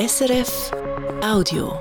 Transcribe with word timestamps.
SRF 0.00 0.72
Audio. 1.22 1.78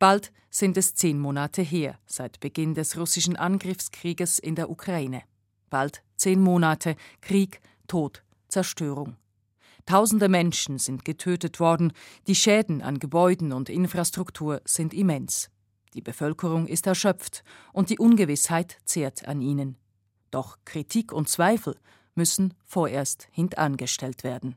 Bald 0.00 0.32
sind 0.50 0.76
es 0.76 0.96
zehn 0.96 1.20
Monate 1.20 1.62
her, 1.62 2.00
seit 2.04 2.40
Beginn 2.40 2.74
des 2.74 2.96
russischen 2.96 3.36
Angriffskrieges 3.36 4.40
in 4.40 4.56
der 4.56 4.70
Ukraine. 4.70 5.22
Bald 5.70 6.02
zehn 6.16 6.40
Monate 6.40 6.96
Krieg, 7.20 7.60
Tod, 7.86 8.24
Zerstörung. 8.48 9.18
Tausende 9.86 10.28
Menschen 10.28 10.80
sind 10.80 11.04
getötet 11.04 11.60
worden, 11.60 11.92
die 12.26 12.34
Schäden 12.34 12.82
an 12.82 12.98
Gebäuden 12.98 13.52
und 13.52 13.68
Infrastruktur 13.68 14.62
sind 14.64 14.92
immens. 14.92 15.48
Die 15.94 16.02
Bevölkerung 16.02 16.66
ist 16.66 16.88
erschöpft 16.88 17.44
und 17.72 17.88
die 17.88 18.00
Ungewissheit 18.00 18.78
zehrt 18.84 19.28
an 19.28 19.40
ihnen. 19.40 19.76
Doch 20.32 20.58
Kritik 20.64 21.12
und 21.12 21.28
Zweifel 21.28 21.76
müssen 22.16 22.52
vorerst 22.64 23.28
hintangestellt 23.30 24.24
werden. 24.24 24.56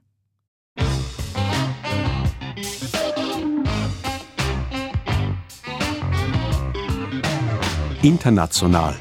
International. 8.05 8.93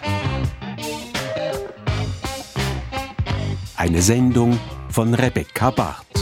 Eine 3.77 4.01
Sendung 4.01 4.59
von 4.89 5.13
Rebecca 5.13 5.71
Barth. 5.71 6.14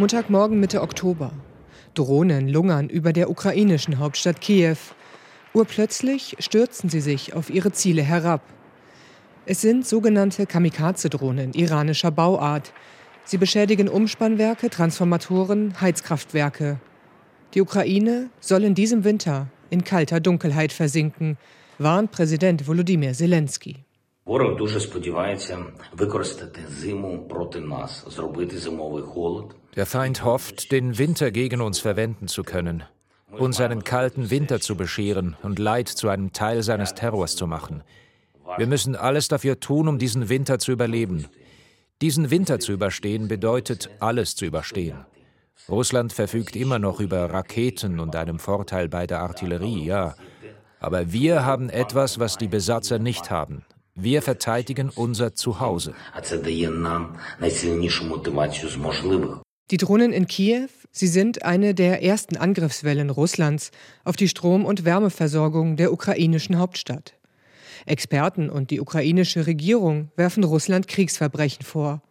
Montagmorgen 0.00 0.60
Mitte 0.60 0.82
Oktober. 0.82 1.30
Drohnen 1.94 2.48
lungern 2.48 2.88
über 2.88 3.12
der 3.12 3.30
ukrainischen 3.30 3.98
Hauptstadt 3.98 4.40
Kiew. 4.40 4.76
Urplötzlich 5.54 6.36
stürzen 6.38 6.90
sie 6.90 7.00
sich 7.00 7.32
auf 7.34 7.48
ihre 7.48 7.72
Ziele 7.72 8.02
herab. 8.02 8.42
Es 9.46 9.60
sind 9.60 9.86
sogenannte 9.86 10.44
Kamikaze-Drohnen 10.44 11.54
iranischer 11.54 12.10
Bauart. 12.10 12.72
Sie 13.24 13.38
beschädigen 13.38 13.88
Umspannwerke, 13.88 14.68
Transformatoren, 14.70 15.80
Heizkraftwerke. 15.80 16.78
Die 17.54 17.62
Ukraine 17.62 18.28
soll 18.40 18.64
in 18.64 18.74
diesem 18.74 19.04
Winter 19.04 19.46
in 19.70 19.82
kalter 19.84 20.20
Dunkelheit 20.20 20.72
versinken, 20.72 21.38
warnt 21.78 22.10
Präsident 22.10 22.66
Volodymyr 22.66 23.14
Zelensky. 23.14 23.76
Ворог 24.26 24.56
дуже 24.56 24.80
сподівається 24.80 25.58
використати 25.92 26.60
зиму 26.68 27.26
проти 27.28 27.60
нас, 27.60 28.04
зробити 28.10 28.58
зимовий 28.58 29.02
холод. 29.02 29.56
der 29.75 29.85
Feind 29.85 30.25
hofft, 30.25 30.71
den 30.73 30.97
Winter 30.97 31.31
gegen 31.31 31.61
uns 31.61 31.79
verwenden 31.79 32.27
zu 32.27 32.43
können, 32.43 32.83
uns 33.31 33.61
einen 33.61 33.85
kalten 33.85 34.29
Winter 34.29 34.59
zu 34.59 34.75
bescheren 34.75 35.37
und 35.43 35.59
Leid 35.59 35.87
zu 35.87 36.09
einem 36.09 36.33
Teil 36.33 36.61
seines 36.61 36.93
Terrors 36.93 37.37
zu 37.37 37.47
machen. 37.47 37.81
Wir 38.57 38.67
müssen 38.67 38.97
alles 38.97 39.29
dafür 39.29 39.61
tun, 39.61 39.87
um 39.87 39.97
diesen 39.97 40.27
Winter 40.27 40.59
zu 40.59 40.73
überleben. 40.73 41.27
Diesen 42.01 42.31
Winter 42.31 42.59
zu 42.59 42.73
überstehen 42.73 43.29
bedeutet, 43.29 43.89
alles 43.99 44.35
zu 44.35 44.45
überstehen. 44.45 45.05
Russland 45.69 46.11
verfügt 46.11 46.57
immer 46.57 46.79
noch 46.79 46.99
über 46.99 47.29
Raketen 47.31 48.01
und 48.01 48.15
einem 48.15 48.39
Vorteil 48.39 48.89
bei 48.89 49.07
der 49.07 49.21
Artillerie, 49.21 49.85
ja. 49.85 50.15
Aber 50.81 51.13
wir 51.13 51.45
haben 51.45 51.69
etwas, 51.69 52.19
was 52.19 52.37
die 52.37 52.47
Besatzer 52.47 52.99
nicht 52.99 53.31
haben. 53.31 53.63
Wir 53.95 54.21
verteidigen 54.21 54.89
unser 54.89 55.33
Zuhause. 55.33 55.93
Die 59.71 59.77
Drohnen 59.77 60.11
in 60.11 60.27
Kiew, 60.27 60.67
sie 60.91 61.07
sind 61.07 61.45
eine 61.45 61.73
der 61.73 62.03
ersten 62.03 62.35
Angriffswellen 62.35 63.09
Russlands 63.09 63.71
auf 64.03 64.17
die 64.17 64.27
Strom- 64.27 64.65
und 64.65 64.83
Wärmeversorgung 64.83 65.77
der 65.77 65.93
ukrainischen 65.93 66.57
Hauptstadt. 66.57 67.13
Experten 67.85 68.49
und 68.49 68.69
die 68.69 68.81
ukrainische 68.81 69.47
Regierung 69.47 70.11
werfen 70.17 70.43
Russland 70.43 70.89
Kriegsverbrechen 70.89 71.65
vor. 71.65 72.01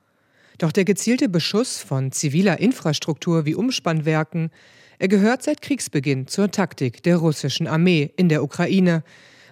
Doch 0.56 0.72
der 0.72 0.86
gezielte 0.86 1.28
Beschuss 1.28 1.78
von 1.78 2.12
ziviler 2.12 2.60
Infrastruktur 2.60 3.44
wie 3.44 3.54
Umspannwerken, 3.54 4.50
er 4.98 5.08
gehört 5.08 5.42
seit 5.42 5.60
Kriegsbeginn 5.60 6.28
zur 6.28 6.50
Taktik 6.50 7.02
der 7.02 7.18
russischen 7.18 7.66
Armee 7.66 8.10
in 8.16 8.30
der 8.30 8.42
Ukraine, 8.42 9.04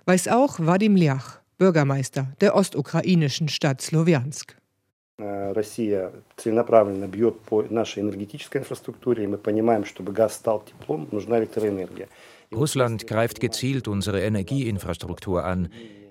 weiß 0.07 0.29
auch 0.29 0.59
Vadim 0.59 0.97
Lyach, 0.97 1.41
Bürgermeister 1.59 2.33
der 2.41 2.57
ostukrainischen 2.57 3.49
Stadt 3.49 3.83
Slowiansk. 3.83 4.58
Э, 5.20 5.54
Россия 5.54 6.12
целенаправленно 6.38 7.08
бьет 7.08 7.40
по 7.42 7.62
нашей 7.62 8.02
энергетической 8.02 8.58
инфраструктуре, 8.58 9.26
и 9.26 9.28
мы 9.28 9.38
понимаем, 9.38 9.86
чтобы 9.86 10.12
газ 10.12 10.34
стал 10.34 10.64
теплом, 10.66 11.08
нужна 11.12 11.38
электроэнергия. 11.38 12.10
Russland 12.52 13.06
greift 13.08 13.40
gezielt 13.40 13.88
unsere 13.88 14.22
Energieinfrastruktur 14.22 15.44
an. 15.44 15.70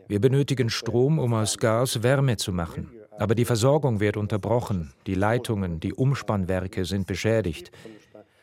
Wir 0.08 0.20
benötigen 0.20 0.70
Strom, 0.70 1.19
um 1.19 1.34
aus 1.34 1.58
Gas 1.58 2.03
Wärme 2.03 2.36
zu 2.36 2.53
machen. 2.53 2.91
Aber 3.19 3.34
die 3.34 3.44
Versorgung 3.44 4.00
wird 4.00 4.16
unterbrochen, 4.16 4.92
die 5.06 5.14
Leitungen, 5.14 5.80
die 5.80 5.92
Umspannwerke 5.94 6.84
sind 6.84 7.06
beschädigt. 7.06 7.70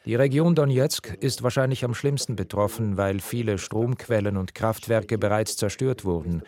Die 0.06 0.16
Region 0.16 0.56
Donetsk 0.56 1.16
ist 1.20 1.44
wahrscheinlich 1.44 1.84
am 1.84 1.94
schlimmsten 1.94 2.36
betroffen, 2.36 2.98
weil 2.98 3.20
viele 3.20 3.58
Stromquellen 3.58 4.38
und 4.38 4.56
Kraftwerke 4.56 5.18
bereits 5.18 5.58
zerstört 5.58 6.06
wurden. 6.06 6.42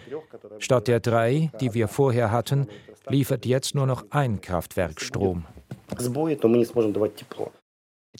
Statt 0.60 0.88
der 0.88 1.00
drei, 1.00 1.52
die 1.60 1.74
wir 1.74 1.88
vorher 1.88 2.32
hatten, 2.32 2.68
liefert 3.09 3.47
jetzt 3.47 3.75
nur 3.75 3.87
noch 3.87 4.07
ein 4.11 4.41
Kraftwerk 4.41 5.01
Strom. 5.01 5.45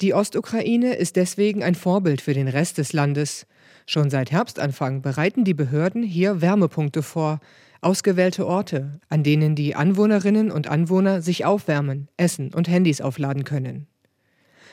Die 0.01 0.15
Ostukraine 0.15 0.95
ist 0.95 1.17
deswegen 1.17 1.63
ein 1.63 1.75
Vorbild 1.75 2.21
für 2.21 2.35
den 2.35 2.49
Rest 2.49 2.79
des 2.79 2.93
Landes. 2.93 3.47
Schon 3.87 4.11
seit 4.11 4.31
Herbstanfang 4.31 5.01
bereiten 5.01 5.45
die 5.45 5.55
Behörden 5.55 6.03
hier 6.03 6.43
Wärmepunkte 6.43 7.03
vor, 7.03 7.41
ausgewählte 7.81 8.47
Orte, 8.47 9.01
an 9.09 9.23
denen 9.23 9.55
die 9.55 9.75
Anwohnerinnen 9.75 10.51
und 10.51 10.69
Anwohner 10.69 11.23
sich 11.23 11.45
aufwärmen, 11.45 12.09
essen 12.17 12.53
und 12.53 12.69
Handys 12.69 13.01
aufladen 13.01 13.45
können. 13.45 13.87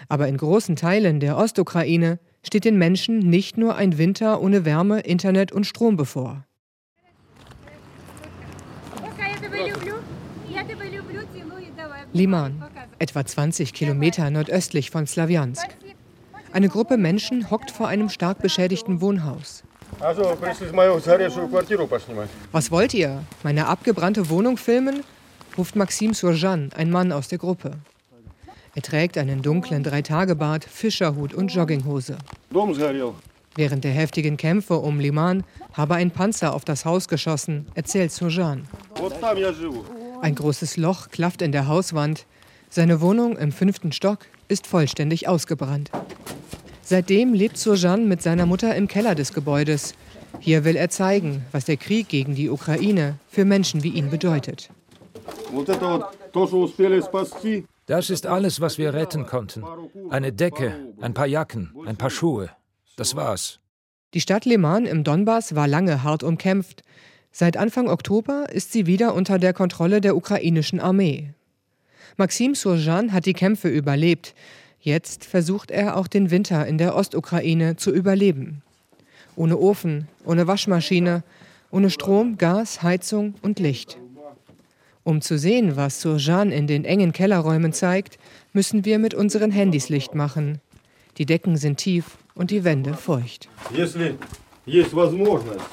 Aber 0.10 0.28
in 0.28 0.38
großen 0.38 0.76
Teilen 0.76 1.20
der 1.20 1.38
Ostukraine 1.38 2.20
steht 2.46 2.66
den 2.66 2.78
Menschen 2.78 3.20
nicht 3.20 3.58
nur 3.58 3.76
ein 3.76 3.98
Winter 3.98 4.42
ohne 4.42 4.66
Wärme, 4.66 5.00
Internet 5.02 5.52
und 5.52 5.66
Strom 5.66 5.96
bevor. 5.96 6.46
Liman, 12.14 12.64
etwa 13.00 13.26
20 13.26 13.74
Kilometer 13.74 14.30
nordöstlich 14.30 14.92
von 14.92 15.08
Slawiansk. 15.08 15.66
Eine 16.52 16.70
Gruppe 16.70 16.98
Menschen 16.98 17.50
hockt 17.50 17.72
vor 17.72 17.88
einem 17.88 18.10
stark 18.10 18.40
beschädigten 18.40 19.02
Wohnhaus. 19.02 19.64
Was 22.52 22.72
wollt 22.72 22.94
ihr? 22.94 23.24
Meine 23.42 23.68
abgebrannte 23.68 24.30
Wohnung 24.30 24.58
filmen? 24.58 25.04
ruft 25.58 25.76
Maxim 25.76 26.14
Surjan, 26.14 26.70
ein 26.76 26.92
Mann 26.92 27.12
aus 27.12 27.28
der 27.30 27.40
Gruppe. 27.40 27.72
Er 28.76 28.82
trägt 28.84 29.18
einen 29.18 29.42
dunklen 29.42 29.84
Dreitagebart, 29.84 30.66
Fischerhut 30.66 31.34
und 31.34 31.54
Jogginghose. 31.54 32.18
Während 33.56 33.84
der 33.84 33.92
heftigen 33.92 34.38
Kämpfe 34.38 34.76
um 34.76 35.00
Liman 35.00 35.44
habe 35.74 35.96
ein 35.96 36.12
Panzer 36.12 36.54
auf 36.54 36.66
das 36.66 36.86
Haus 36.86 37.08
geschossen, 37.08 37.68
erzählt 37.74 38.12
Surjan. 38.12 38.68
Ein 40.24 40.36
großes 40.36 40.78
Loch 40.78 41.10
klafft 41.10 41.42
in 41.42 41.52
der 41.52 41.68
Hauswand. 41.68 42.26
Seine 42.70 43.02
Wohnung 43.02 43.38
im 43.38 43.52
fünften 43.52 43.92
Stock 43.92 44.20
ist 44.48 44.68
vollständig 44.68 45.28
ausgebrannt. 45.28 45.92
Seitdem 46.82 47.34
lebt 47.34 47.58
Surjan 47.58 48.08
mit 48.08 48.22
seiner 48.22 48.46
Mutter 48.46 48.74
im 48.74 48.88
Keller 48.88 49.16
des 49.16 49.34
Gebäudes. 49.34 49.96
Hier 50.40 50.64
will 50.64 50.78
er 50.78 50.88
zeigen, 50.88 51.44
was 51.52 51.66
der 51.66 51.76
Krieg 51.76 52.08
gegen 52.08 52.36
die 52.36 52.50
Ukraine 52.50 53.20
für 53.28 53.44
Menschen 53.44 53.84
wie 53.84 53.90
ihn 53.90 54.10
bedeutet. 54.10 54.70
Das 57.86 58.10
ist 58.10 58.26
alles, 58.26 58.62
was 58.62 58.78
wir 58.78 58.94
retten 58.94 59.26
konnten. 59.26 59.66
Eine 60.10 60.32
Decke, 60.32 60.94
ein 61.02 61.14
paar 61.14 61.28
Jacken, 61.28 61.74
ein 61.86 61.98
paar 61.98 62.10
Schuhe. 62.10 62.50
Das 62.96 63.18
war's. 63.18 63.60
Die 64.14 64.22
Stadt 64.22 64.46
Leman 64.46 64.86
im 64.86 65.04
Donbass 65.04 65.54
war 65.54 65.68
lange 65.68 66.02
hart 66.04 66.24
umkämpft. 66.24 66.82
Seit 67.33 67.57
Anfang 67.57 67.89
Oktober 67.89 68.47
ist 68.53 68.73
sie 68.73 68.87
wieder 68.87 69.15
unter 69.15 69.39
der 69.39 69.53
Kontrolle 69.53 70.01
der 70.01 70.17
ukrainischen 70.17 70.81
Armee. 70.81 71.31
Maxim 72.17 72.55
Surjan 72.55 73.13
hat 73.13 73.27
die 73.27 73.33
Kämpfe 73.33 73.69
überlebt. 73.69 74.35
Jetzt 74.81 75.25
versucht 75.25 75.71
er 75.71 75.97
auch 75.97 76.09
den 76.09 76.31
Winter 76.31 76.67
in 76.67 76.79
der 76.79 76.97
Ostukraine 76.97 77.77
zu 77.77 77.93
überleben. 77.93 78.63
Ohne 79.37 79.57
Ofen, 79.57 80.09
ohne 80.25 80.47
Waschmaschine, 80.47 81.23
ohne 81.71 81.91
Strom, 81.91 82.39
Gas, 82.39 82.83
Heizung 82.83 83.35
und 83.43 83.61
Licht. 83.61 83.99
Um 85.05 85.21
zu 85.21 85.39
sehen, 85.39 85.77
was 85.77 86.01
Surjan 86.01 86.51
in 86.51 86.67
den 86.67 86.85
engen 86.85 87.13
Kellerräumen 87.13 87.73
zeigt, 87.73 88.19
müssen 88.53 88.85
wir 88.85 88.99
mit 88.99 89.15
unseren 89.15 89.51
Handys 89.51 89.89
Licht 89.89 90.15
machen. 90.15 90.61
Die 91.19 91.27
Decken 91.27 91.57
sind 91.57 91.79
tief 91.79 92.19
und 92.35 92.51
die 92.51 92.65
Wände 92.65 92.95
feucht. 92.95 93.49
Если 93.75 94.17
есть 94.67 94.93
возможность, 94.93 95.65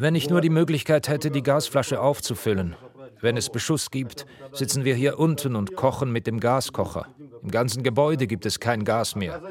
wenn 0.00 0.14
ich 0.14 0.30
nur 0.30 0.40
die 0.40 0.48
Möglichkeit 0.48 1.08
hätte, 1.08 1.32
die 1.32 1.42
Gasflasche 1.42 2.00
aufzufüllen. 2.00 2.76
Wenn 3.20 3.36
es 3.36 3.50
Beschuss 3.50 3.90
gibt, 3.90 4.26
sitzen 4.52 4.84
wir 4.84 4.94
hier 4.94 5.18
unten 5.18 5.56
und 5.56 5.74
kochen 5.74 6.12
mit 6.12 6.28
dem 6.28 6.38
Gaskocher. 6.38 7.06
Im 7.42 7.50
ganzen 7.50 7.82
Gebäude 7.82 8.28
gibt 8.28 8.46
es 8.46 8.60
kein 8.60 8.84
Gas 8.84 9.16
mehr. 9.16 9.42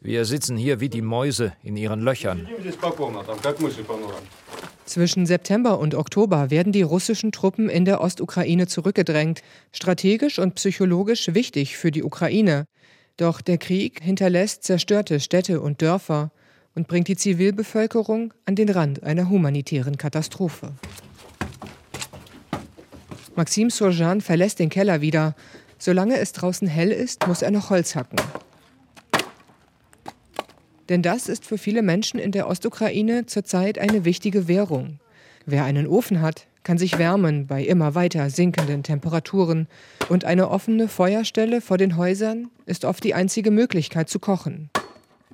Wir 0.00 0.24
sitzen 0.26 0.56
hier 0.56 0.78
wie 0.78 0.88
die 0.88 1.02
Mäuse 1.02 1.54
in 1.64 1.76
ihren 1.76 2.02
Löchern. 2.02 2.48
Zwischen 4.84 5.26
September 5.26 5.80
und 5.80 5.96
Oktober 5.96 6.50
werden 6.50 6.72
die 6.72 6.82
russischen 6.82 7.32
Truppen 7.32 7.68
in 7.68 7.84
der 7.84 8.00
Ostukraine 8.00 8.68
zurückgedrängt, 8.68 9.42
strategisch 9.72 10.38
und 10.38 10.54
psychologisch 10.54 11.34
wichtig 11.34 11.76
für 11.76 11.90
die 11.90 12.04
Ukraine. 12.04 12.64
Doch 13.16 13.40
der 13.40 13.58
Krieg 13.58 14.00
hinterlässt 14.02 14.62
zerstörte 14.62 15.18
Städte 15.18 15.60
und 15.60 15.82
Dörfer 15.82 16.30
und 16.74 16.88
bringt 16.88 17.08
die 17.08 17.16
Zivilbevölkerung 17.16 18.32
an 18.44 18.54
den 18.54 18.68
Rand 18.68 19.02
einer 19.02 19.28
humanitären 19.28 19.96
Katastrophe. 19.98 20.72
Maxim 23.36 23.70
Surjan 23.70 24.20
verlässt 24.20 24.58
den 24.58 24.68
Keller 24.68 25.00
wieder. 25.00 25.34
Solange 25.78 26.18
es 26.18 26.32
draußen 26.32 26.68
hell 26.68 26.90
ist, 26.90 27.26
muss 27.26 27.42
er 27.42 27.50
noch 27.50 27.70
Holz 27.70 27.96
hacken. 27.96 28.20
Denn 30.90 31.02
das 31.02 31.28
ist 31.28 31.46
für 31.46 31.56
viele 31.56 31.82
Menschen 31.82 32.18
in 32.18 32.32
der 32.32 32.48
Ostukraine 32.48 33.24
zurzeit 33.26 33.78
eine 33.78 34.04
wichtige 34.04 34.48
Währung. 34.48 34.98
Wer 35.46 35.64
einen 35.64 35.86
Ofen 35.86 36.20
hat, 36.20 36.48
kann 36.64 36.78
sich 36.78 36.98
wärmen 36.98 37.46
bei 37.46 37.64
immer 37.64 37.94
weiter 37.94 38.28
sinkenden 38.28 38.82
Temperaturen. 38.82 39.68
Und 40.08 40.24
eine 40.24 40.50
offene 40.50 40.88
Feuerstelle 40.88 41.60
vor 41.60 41.78
den 41.78 41.96
Häusern 41.96 42.48
ist 42.66 42.84
oft 42.84 43.02
die 43.04 43.14
einzige 43.14 43.50
Möglichkeit 43.50 44.08
zu 44.08 44.18
kochen, 44.18 44.68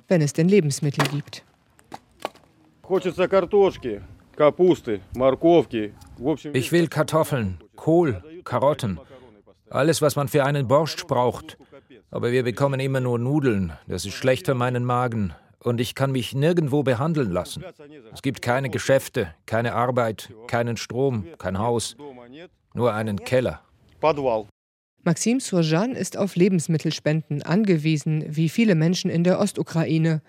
wenn 0.07 0.21
es 0.21 0.33
denn 0.33 0.47
Lebensmittel 0.47 1.07
gibt. 1.09 1.43
Ich 6.53 6.71
will 6.71 6.87
Kartoffeln, 6.87 7.57
Kohl, 7.75 8.23
Karotten, 8.43 8.99
alles, 9.69 10.01
was 10.01 10.15
man 10.15 10.27
für 10.27 10.45
einen 10.45 10.67
Borscht 10.67 11.07
braucht. 11.07 11.57
Aber 12.11 12.31
wir 12.31 12.43
bekommen 12.43 12.79
immer 12.79 13.01
nur 13.01 13.19
Nudeln. 13.19 13.73
Das 13.87 14.05
ist 14.05 14.13
schlecht 14.13 14.45
für 14.45 14.53
meinen 14.53 14.85
Magen 14.85 15.33
und 15.59 15.81
ich 15.81 15.95
kann 15.95 16.11
mich 16.11 16.33
nirgendwo 16.33 16.83
behandeln 16.83 17.31
lassen. 17.31 17.63
Es 18.13 18.21
gibt 18.21 18.41
keine 18.41 18.69
Geschäfte, 18.69 19.33
keine 19.45 19.73
Arbeit, 19.73 20.31
keinen 20.47 20.77
Strom, 20.77 21.25
kein 21.37 21.59
Haus, 21.59 21.97
nur 22.73 22.93
einen 22.93 23.19
Keller. 23.19 23.61
Maxim 25.07 25.39
Surjan 25.39 25.93
ist 25.93 26.17
auf 26.17 26.35
Lebensmittelspenden 26.35 27.41
angewiesen, 27.41 28.25
wie 28.27 28.49
viele 28.49 28.75
Menschen 28.75 29.09
in 29.09 29.23
der 29.23 29.39
Ostukraine. 29.39 30.21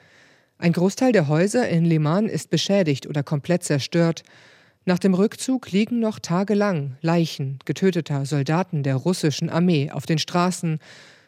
Ein 0.57 0.73
Großteil 0.73 1.11
der 1.11 1.27
Häuser 1.27 1.69
in 1.69 1.85
Liman 1.85 2.29
ist 2.29 2.49
beschädigt 2.49 3.09
oder 3.09 3.25
komplett 3.25 3.65
zerstört. 3.65 4.23
Nach 4.85 5.01
dem 5.01 5.15
Rückzug 5.15 5.73
liegen 5.73 5.99
noch 5.99 6.21
tagelang 6.21 6.97
Leichen 7.01 7.59
getöteter 7.65 8.25
Soldaten 8.25 8.85
der 8.85 8.95
russischen 8.95 9.51
Armee 9.51 9.91
auf 9.91 10.07
den 10.07 10.19
Straßen, 10.19 10.79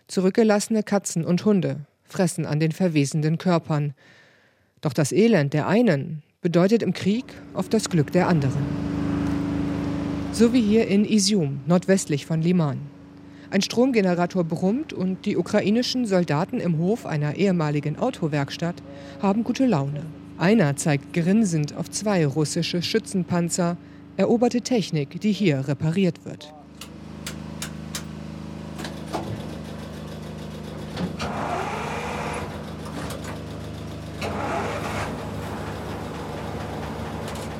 zurückgelassene 0.06 0.84
Katzen 0.84 1.24
und 1.24 1.44
Hunde, 1.44 1.80
fressen 2.04 2.46
an 2.46 2.60
den 2.60 2.70
verwesenden 2.70 3.36
Körpern. 3.36 3.94
Doch 4.80 4.92
das 4.92 5.10
Elend 5.10 5.54
der 5.54 5.66
einen 5.66 6.22
bedeutet 6.40 6.84
im 6.84 6.92
Krieg 6.92 7.24
oft 7.54 7.74
das 7.74 7.90
Glück 7.90 8.12
der 8.12 8.28
anderen. 8.28 8.64
So 10.30 10.52
wie 10.52 10.62
hier 10.62 10.86
in 10.86 11.04
Isium, 11.04 11.62
nordwestlich 11.66 12.26
von 12.26 12.42
Liman. 12.42 12.89
Ein 13.50 13.62
Stromgenerator 13.62 14.44
brummt 14.44 14.92
und 14.92 15.26
die 15.26 15.36
ukrainischen 15.36 16.06
Soldaten 16.06 16.60
im 16.60 16.78
Hof 16.78 17.04
einer 17.04 17.34
ehemaligen 17.34 17.98
Autowerkstatt 17.98 18.76
haben 19.20 19.42
gute 19.42 19.66
Laune. 19.66 20.02
Einer 20.38 20.76
zeigt 20.76 21.12
grinsend 21.12 21.76
auf 21.76 21.90
zwei 21.90 22.24
russische 22.24 22.80
Schützenpanzer, 22.80 23.76
eroberte 24.16 24.60
Technik, 24.60 25.20
die 25.20 25.32
hier 25.32 25.66
repariert 25.66 26.24
wird. 26.24 26.54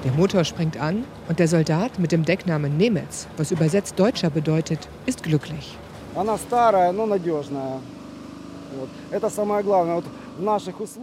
Der 0.05 0.13
Motor 0.13 0.45
springt 0.45 0.81
an 0.81 1.05
und 1.29 1.39
der 1.39 1.49
Soldat 1.49 1.99
mit 1.99 2.11
dem 2.11 2.25
Decknamen 2.25 2.79
Nemetz, 2.79 3.27
was 3.37 3.51
übersetzt 3.51 3.99
Deutscher 3.99 4.31
bedeutet, 4.31 4.89
ist 5.05 5.23
glücklich. 5.23 5.77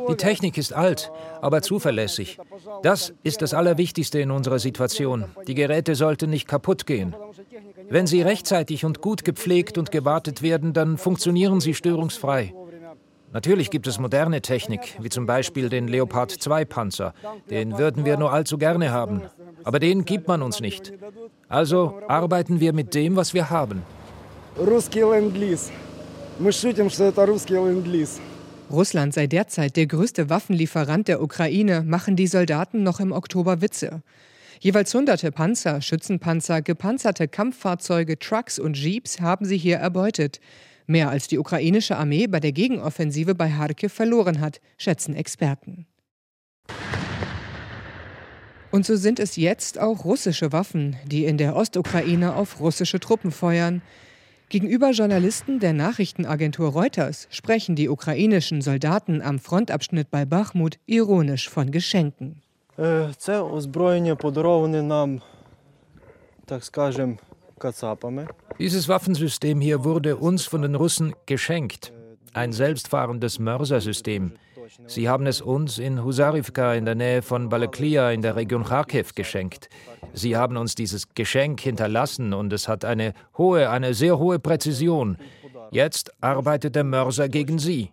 Die 0.10 0.16
Technik 0.16 0.58
ist 0.58 0.74
alt, 0.74 1.12
aber 1.42 1.62
zuverlässig. 1.62 2.40
Das 2.82 3.14
ist 3.24 3.42
das 3.44 3.54
Allerwichtigste 3.54 4.20
in 4.20 4.32
unserer 4.32 4.58
Situation. 4.58 5.26
Die 5.48 5.54
Geräte 5.54 5.94
sollten 5.94 6.32
nicht 6.32 6.48
kaputt 6.48 6.88
gehen. 6.88 7.16
Wenn 7.90 8.08
sie 8.08 8.22
rechtzeitig 8.24 8.84
und 8.84 9.02
gut 9.02 9.24
gepflegt 9.24 9.78
und 9.78 9.92
gewartet 9.92 10.42
werden, 10.42 10.74
dann 10.74 10.98
funktionieren 10.98 11.62
sie 11.62 11.74
störungsfrei. 11.74 12.54
Natürlich 13.34 13.70
gibt 13.70 13.88
es 13.88 14.00
moderne 14.00 14.42
Technik, 14.42 14.98
wie 15.00 15.10
zum 15.10 15.26
Beispiel 15.26 15.70
den 15.70 15.88
Leopard 15.88 16.32
2 16.32 16.66
Panzer. 16.66 17.14
Den 17.50 17.78
würden 17.78 18.06
wir 18.06 18.18
nur 18.18 18.32
allzu 18.32 18.58
gerne 18.58 18.92
haben. 18.92 19.24
Aber 19.64 19.80
den 19.80 20.06
gibt 20.06 20.28
man 20.28 20.42
uns 20.42 20.62
nicht. 20.62 20.94
Also 21.50 22.00
arbeiten 22.08 22.60
wir 22.60 22.74
mit 22.74 22.94
dem, 22.96 23.16
was 23.16 23.34
wir 23.34 23.50
haben. 23.50 23.84
Russland 28.70 29.14
sei 29.14 29.28
derzeit 29.28 29.76
der 29.76 29.88
größte 29.88 30.30
Waffenlieferant 30.30 31.08
der 31.08 31.22
Ukraine, 31.22 31.84
machen 31.84 32.16
die 32.16 32.28
Soldaten 32.28 32.84
noch 32.84 33.00
im 33.00 33.12
Oktober 33.12 33.62
Witze. 33.62 34.02
Jeweils 34.60 34.94
hunderte 34.94 35.32
Panzer, 35.32 35.82
Schützenpanzer, 35.82 36.62
gepanzerte 36.62 37.28
Kampffahrzeuge, 37.28 38.18
Trucks 38.18 38.58
und 38.58 38.76
Jeeps 38.78 39.22
haben 39.22 39.46
sie 39.46 39.58
hier 39.58 39.78
erbeutet 39.78 40.40
Mehr 40.87 41.11
als 41.11 41.29
die 41.29 41.39
ukrainische 41.39 41.97
Armee 41.97 42.27
bei 42.27 42.41
der 42.41 42.53
Gegenoffensive 42.53 43.35
bei 43.35 43.49
Kharkiv 43.49 43.93
verloren 43.93 44.41
hat, 44.41 44.61
schätzen 44.79 45.15
Experten. 45.15 45.87
Und 48.71 48.87
so 48.87 48.97
sind 48.97 49.21
es 49.21 49.37
jetzt 49.37 49.79
auch 49.79 50.05
russische 50.05 50.51
Waffen, 50.51 50.97
die 51.05 51.27
in 51.27 51.37
der 51.37 51.57
Ostukraine 51.57 52.35
auf 52.35 52.59
russische 52.59 53.01
Truppen 53.01 53.31
feuern. 53.31 53.83
Gegenüber 54.49 54.91
Journalisten 54.91 55.61
der 55.61 55.73
Nachrichtenagentur 55.73 56.71
Reuters 56.71 57.29
sprechen 57.31 57.77
die 57.77 57.89
ukrainischen 57.89 58.63
Soldaten 58.63 59.23
am 59.23 59.39
Frontabschnitt 59.39 60.11
bei 60.11 60.25
Bachmut 60.25 60.79
ironisch 60.87 61.49
von 61.49 61.71
Geschenken. 61.71 62.43
Це 63.17 63.41
озброєння 63.41 64.17
подароване 64.17 64.83
нам, 64.83 65.21
так 66.47 66.65
скажем, 66.65 67.19
кацапами. 67.19 67.26
Dieses 68.59 68.89
Waffensystem 68.89 69.61
hier 69.61 69.85
wurde 69.85 70.17
uns 70.17 70.47
von 70.47 70.63
den 70.63 70.75
Russen 70.75 71.15
geschenkt. 71.27 71.93
Ein 72.33 72.53
selbstfahrendes 72.53 73.39
Mörsersystem. 73.39 74.33
Sie 74.87 75.09
haben 75.09 75.27
es 75.27 75.41
uns 75.41 75.79
in 75.79 76.03
Husarivka 76.03 76.75
in 76.75 76.85
der 76.85 76.95
Nähe 76.95 77.23
von 77.23 77.49
Balaklia 77.49 78.11
in 78.11 78.23
der 78.23 78.37
Region 78.37 78.65
Kharkiv 78.65 79.15
geschenkt. 79.15 79.69
Sie 80.13 80.37
haben 80.37 80.57
uns 80.57 80.75
dieses 80.75 81.09
Geschenk 81.15 81.61
hinterlassen 81.61 82.33
und 82.33 82.53
es 82.53 82.69
hat 82.69 82.85
eine 82.85 83.13
hohe, 83.37 83.69
eine 83.71 83.95
sehr 83.95 84.19
hohe 84.19 84.39
Präzision. 84.39 85.19
Jetzt 85.71 86.13
arbeitet 86.21 86.75
der 86.75 86.85
Mörser 86.85 87.29
gegen 87.29 87.59
sie. 87.59 87.93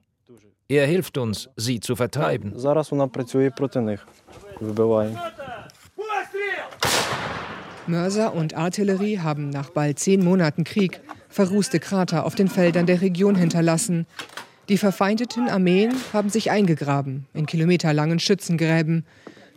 Er 0.67 0.85
hilft 0.85 1.17
uns, 1.17 1.49
sie 1.57 1.79
zu 1.79 1.95
vertreiben. 1.95 2.53
Зараз 2.55 2.91
вона 2.91 3.07
працює 3.07 3.49
проти 3.49 3.81
них, 3.81 4.07
вибиває. 4.61 5.17
Mörser 7.86 8.34
und 8.34 8.54
Artillerie 8.54 9.18
haben 9.18 9.50
nach 9.50 9.70
bald 9.70 9.98
zehn 9.98 10.24
Monaten 10.24 10.64
Krieg 10.64 11.00
verrußte 11.28 11.80
Krater 11.80 12.24
auf 12.24 12.34
den 12.34 12.48
Feldern 12.48 12.86
der 12.86 13.02
Region 13.02 13.34
hinterlassen. 13.34 14.06
Die 14.70 14.78
verfeindeten 14.78 15.48
Armeen 15.48 15.92
haben 16.14 16.30
sich 16.30 16.50
eingegraben 16.50 17.26
in 17.34 17.44
kilometerlangen 17.44 18.20
Schützengräben. 18.20 19.04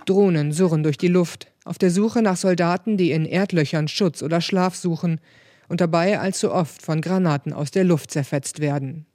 Drohnen 0.06 0.52
surren 0.52 0.84
durch 0.84 0.98
die 0.98 1.08
Luft, 1.08 1.48
auf 1.64 1.78
der 1.78 1.92
Suche 1.92 2.22
nach 2.22 2.36
Soldaten, 2.36 2.98
die 2.98 3.12
in 3.12 3.26
Erdlöchern 3.26 3.88
Schutz 3.88 4.22
oder 4.22 4.42
Schlaf 4.42 4.76
suchen 4.76 5.22
und 5.70 5.80
dabei 5.80 6.20
allzu 6.20 6.52
oft 6.52 6.82
von 6.82 7.00
Granaten 7.00 7.54
aus 7.54 7.72
der 7.72 7.86
Luft 7.86 8.12
zerfetzt 8.12 8.60
werden. 8.60 9.06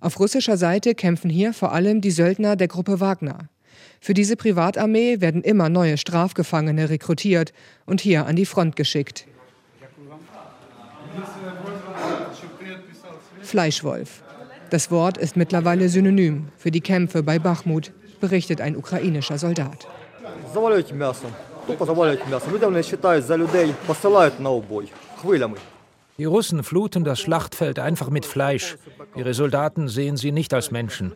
Auf 0.00 0.18
russischer 0.18 0.56
Seite 0.56 0.94
kämpfen 0.94 1.28
hier 1.28 1.52
vor 1.52 1.72
allem 1.72 2.00
die 2.00 2.10
Söldner 2.10 2.56
der 2.56 2.68
Gruppe 2.68 3.00
Wagner. 3.00 3.48
Für 3.99 4.13
diese 4.13 4.35
Privatarmee 4.35 5.21
werden 5.21 5.41
immer 5.43 5.69
neue 5.69 5.97
Strafgefangene 5.97 6.89
rekrutiert 6.89 7.53
und 7.85 8.01
hier 8.01 8.25
an 8.25 8.35
die 8.35 8.45
Front 8.45 8.75
geschickt. 8.75 9.25
Fleischwolf. 13.41 14.23
Das 14.69 14.89
Wort 14.89 15.17
ist 15.17 15.35
mittlerweile 15.35 15.87
synonym 15.89 16.47
für 16.57 16.71
die 16.71 16.81
Kämpfe 16.81 17.21
bei 17.23 17.37
Bachmut, 17.39 17.91
berichtet 18.19 18.59
ein 18.61 18.75
ukrainischer 18.75 19.37
Soldat. 19.37 19.87
Завалюють 20.53 20.93
м'ясом. 20.93 21.31
Тупо 21.67 21.85
завалюють 21.85 22.27
м'ясом. 22.29 22.53
Люди 22.53 22.65
вони 22.65 22.81
вважають 22.81 23.25
за 23.25 23.37
людей, 23.37 23.73
посилають 23.85 24.39
на 24.39 24.49
обой 24.49 24.91
хвилями. 25.21 25.57
Die 26.18 26.24
Russen 26.24 26.64
fluten 26.64 27.04
das 27.04 27.20
Schlachtfeld 27.20 27.78
einfach 27.78 28.10
mit 28.10 28.26
Fleisch. 28.26 28.76
Ihre 29.14 29.34
Soldaten 29.34 29.86
sehen 29.88 30.16
sie 30.16 30.32
nicht 30.32 30.52
als 30.52 30.72
Menschen. 30.72 31.12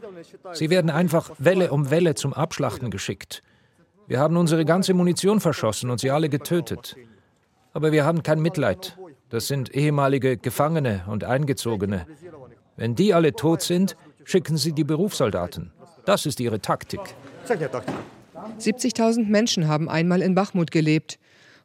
Sie 0.52 0.70
werden 0.70 0.90
einfach 0.90 1.30
Welle 1.38 1.72
um 1.72 1.90
Welle 1.90 2.14
zum 2.14 2.32
Abschlachten 2.32 2.88
geschickt. 2.90 3.42
Wir 4.06 4.20
haben 4.20 4.36
unsere 4.36 4.64
ganze 4.64 4.94
Munition 4.94 5.40
verschossen 5.40 5.90
und 5.90 5.98
sie 5.98 6.12
alle 6.12 6.28
getötet. 6.28 6.96
Aber 7.72 7.90
wir 7.90 8.04
haben 8.04 8.22
kein 8.22 8.40
Mitleid. 8.40 8.96
Das 9.28 9.48
sind 9.48 9.74
ehemalige 9.74 10.36
Gefangene 10.36 11.02
und 11.08 11.24
Eingezogene. 11.24 12.06
Wenn 12.76 12.94
die 12.94 13.12
alle 13.12 13.32
tot 13.32 13.62
sind, 13.62 13.96
schicken 14.24 14.56
sie 14.56 14.72
die 14.72 14.84
Berufssoldaten. 14.84 15.72
Das 16.04 16.26
ist 16.26 16.38
ihre 16.38 16.60
Taktik. 16.60 17.00
70.000 17.48 19.26
Menschen 19.26 19.66
haben 19.66 19.88
einmal 19.88 20.22
in 20.22 20.36
Bachmut 20.36 20.70
gelebt. 20.70 21.18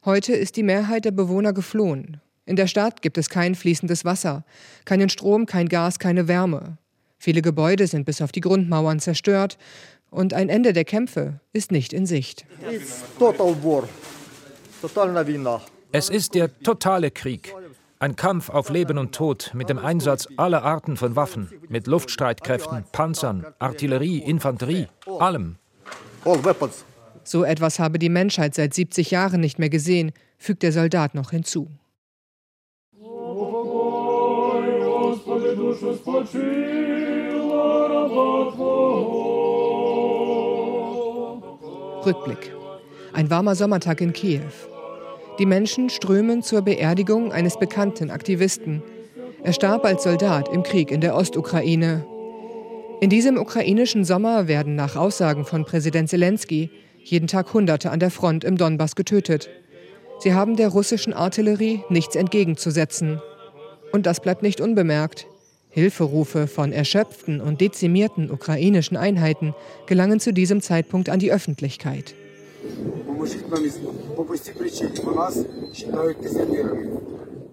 Heute 0.04 0.32
ist 0.32 0.56
die 0.56 0.62
Mehrheit 0.64 1.04
der 1.04 1.12
Bewohner 1.12 1.52
geflohen. 1.52 2.20
In 2.48 2.56
der 2.56 2.66
Stadt 2.66 3.02
gibt 3.02 3.18
es 3.18 3.28
kein 3.28 3.54
fließendes 3.54 4.06
Wasser, 4.06 4.42
keinen 4.86 5.10
Strom, 5.10 5.44
kein 5.44 5.68
Gas, 5.68 5.98
keine 5.98 6.28
Wärme. 6.28 6.78
Viele 7.18 7.42
Gebäude 7.42 7.86
sind 7.86 8.06
bis 8.06 8.22
auf 8.22 8.32
die 8.32 8.40
Grundmauern 8.40 9.00
zerstört 9.00 9.58
und 10.08 10.32
ein 10.32 10.48
Ende 10.48 10.72
der 10.72 10.86
Kämpfe 10.86 11.40
ist 11.52 11.72
nicht 11.72 11.92
in 11.92 12.06
Sicht. 12.06 12.46
Es 15.92 16.08
ist 16.08 16.34
der 16.34 16.58
totale 16.60 17.10
Krieg. 17.10 17.54
Ein 17.98 18.16
Kampf 18.16 18.48
auf 18.48 18.70
Leben 18.70 18.96
und 18.96 19.14
Tod 19.14 19.50
mit 19.52 19.68
dem 19.68 19.78
Einsatz 19.78 20.26
aller 20.38 20.62
Arten 20.62 20.96
von 20.96 21.16
Waffen, 21.16 21.50
mit 21.68 21.86
Luftstreitkräften, 21.86 22.84
Panzern, 22.92 23.44
Artillerie, 23.58 24.20
Infanterie, 24.20 24.86
allem. 25.18 25.56
So 27.24 27.44
etwas 27.44 27.78
habe 27.78 27.98
die 27.98 28.08
Menschheit 28.08 28.54
seit 28.54 28.72
70 28.72 29.10
Jahren 29.10 29.42
nicht 29.42 29.58
mehr 29.58 29.68
gesehen, 29.68 30.12
fügt 30.38 30.62
der 30.62 30.72
Soldat 30.72 31.14
noch 31.14 31.32
hinzu. 31.32 31.68
Rückblick. 42.04 42.52
Ein 43.12 43.30
warmer 43.30 43.54
Sommertag 43.54 44.00
in 44.00 44.12
Kiew. 44.12 44.40
Die 45.38 45.46
Menschen 45.46 45.88
strömen 45.88 46.42
zur 46.42 46.62
Beerdigung 46.62 47.30
eines 47.32 47.58
bekannten 47.58 48.10
Aktivisten. 48.10 48.82
Er 49.44 49.52
starb 49.52 49.84
als 49.84 50.02
Soldat 50.02 50.48
im 50.48 50.64
Krieg 50.64 50.90
in 50.90 51.00
der 51.00 51.14
Ostukraine. 51.14 52.04
In 53.00 53.10
diesem 53.10 53.38
ukrainischen 53.38 54.04
Sommer 54.04 54.48
werden 54.48 54.74
nach 54.74 54.96
Aussagen 54.96 55.44
von 55.44 55.64
Präsident 55.64 56.08
Zelensky 56.08 56.70
jeden 57.04 57.28
Tag 57.28 57.54
Hunderte 57.54 57.92
an 57.92 58.00
der 58.00 58.10
Front 58.10 58.42
im 58.42 58.56
Donbass 58.56 58.96
getötet. 58.96 59.48
Sie 60.18 60.34
haben 60.34 60.56
der 60.56 60.70
russischen 60.70 61.12
Artillerie 61.12 61.84
nichts 61.88 62.16
entgegenzusetzen. 62.16 63.22
Und 63.92 64.06
das 64.06 64.18
bleibt 64.20 64.42
nicht 64.42 64.60
unbemerkt. 64.60 65.28
Hilferufe 65.70 66.46
von 66.46 66.72
erschöpften 66.72 67.40
und 67.40 67.60
dezimierten 67.60 68.30
ukrainischen 68.30 68.96
Einheiten 68.96 69.54
gelangen 69.86 70.20
zu 70.20 70.32
diesem 70.32 70.60
Zeitpunkt 70.60 71.08
an 71.08 71.18
die 71.18 71.32
Öffentlichkeit. 71.32 72.14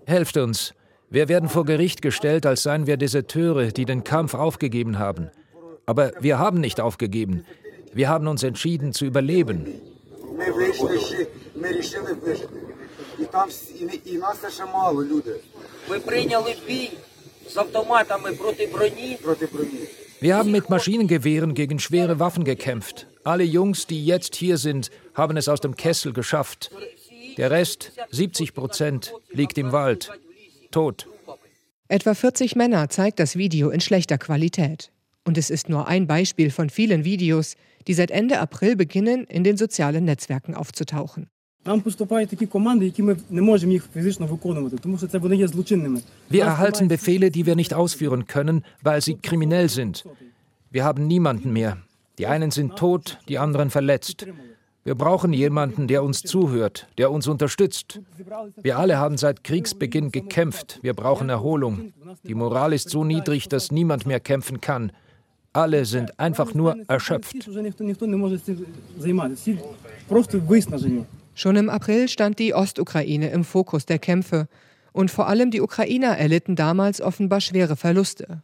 Helft 0.06 0.38
uns. 0.38 0.74
Wir 1.10 1.30
werden 1.30 1.50
vor 1.50 1.66
Gericht 1.66 2.02
gestellt, 2.02 2.46
als 2.46 2.64
seien 2.64 2.88
wir 2.88 2.98
Deserteure, 2.98 3.72
die 3.72 3.86
den 3.86 4.04
Kampf 4.04 4.34
aufgegeben 4.34 5.00
haben. 5.00 5.30
Aber 5.86 6.12
wir 6.20 6.40
haben 6.40 6.60
nicht 6.60 6.82
aufgegeben. 6.82 7.46
Wir 7.94 8.10
haben 8.10 8.28
uns 8.28 8.44
entschieden 8.44 8.92
zu 8.92 9.06
überleben. 9.06 9.68
Wir 20.20 20.36
haben 20.36 20.52
mit 20.52 20.70
Maschinengewehren 20.70 21.54
gegen 21.54 21.80
schwere 21.80 22.20
Waffen 22.20 22.44
gekämpft. 22.44 23.08
Alle 23.24 23.44
Jungs, 23.44 23.88
die 23.88 24.06
jetzt 24.06 24.36
hier 24.36 24.58
sind, 24.58 24.92
haben 25.14 25.38
es 25.38 25.48
aus 25.48 25.62
dem 25.62 25.76
Kessel 25.76 26.14
geschafft. 26.14 26.72
Der 27.38 27.52
Rest, 27.52 27.92
70 28.12 28.54
Prozent, 28.54 29.14
liegt 29.32 29.58
im 29.58 29.72
Wald. 29.72 30.12
Tot. 30.72 31.08
Etwa 31.88 32.14
40 32.14 32.56
Männer 32.56 32.90
zeigt 32.90 33.20
das 33.20 33.36
Video 33.36 33.70
in 33.70 33.82
schlechter 33.82 34.18
Qualität. 34.18 34.92
Und 35.24 35.38
es 35.38 35.50
ist 35.50 35.70
nur 35.70 35.88
ein 35.88 36.08
Beispiel 36.08 36.52
von 36.52 36.70
vielen 36.70 37.04
Videos, 37.04 37.56
die 37.88 37.94
seit 37.94 38.12
Ende 38.12 38.40
April 38.40 38.76
beginnen, 38.76 39.26
in 39.26 39.44
den 39.44 39.58
sozialen 39.58 40.06
Netzwerken 40.06 40.56
aufzutauchen. 40.56 41.30
Wir 46.30 46.44
erhalten 46.44 46.88
Befehle, 46.88 47.32
die 47.32 47.48
wir 47.48 47.56
nicht 47.56 47.74
ausführen 47.74 48.28
können, 48.28 48.64
weil 48.84 49.02
sie 49.02 49.16
kriminell 49.16 49.68
sind. 49.68 50.06
Wir 50.70 50.84
haben 50.84 51.08
niemanden 51.08 51.52
mehr. 51.52 51.78
Die 52.20 52.28
einen 52.28 52.52
sind 52.52 52.76
tot, 52.76 53.18
die 53.28 53.40
anderen 53.40 53.72
verletzt. 53.72 54.28
Wir 54.84 54.94
brauchen 54.94 55.34
jemanden, 55.34 55.88
der 55.88 56.04
uns 56.04 56.22
zuhört, 56.22 56.88
der 57.00 57.10
uns 57.10 57.28
unterstützt. 57.28 58.00
Wir 58.62 58.78
alle 58.78 59.00
haben 59.00 59.18
seit 59.18 59.44
Kriegsbeginn 59.44 60.12
gekämpft. 60.12 60.78
Wir 60.84 60.94
brauchen 60.94 61.30
Erholung. 61.30 61.94
Die 62.24 62.36
Moral 62.36 62.74
ist 62.74 62.92
so 62.92 63.04
niedrig, 63.04 63.50
dass 63.50 63.72
niemand 63.72 64.06
mehr 64.06 64.20
kämpfen 64.20 64.62
kann. 64.62 64.92
Alle 65.52 65.86
sind 65.86 66.20
einfach 66.20 66.54
nur 66.54 66.76
erschöpft. 66.88 67.48
Schon 71.38 71.58
im 71.58 71.70
April 71.70 72.08
stand 72.08 72.40
die 72.40 72.54
Ostukraine 72.54 73.30
im 73.30 73.44
Fokus 73.44 73.86
der 73.86 74.00
Kämpfe. 74.00 74.48
Und 74.94 75.12
vor 75.12 75.28
allem 75.28 75.52
die 75.52 75.60
Ukrainer 75.60 76.18
erlitten 76.18 76.56
damals 76.56 77.02
offenbar 77.02 77.42
schwere 77.42 77.76
Verluste. 77.76 78.42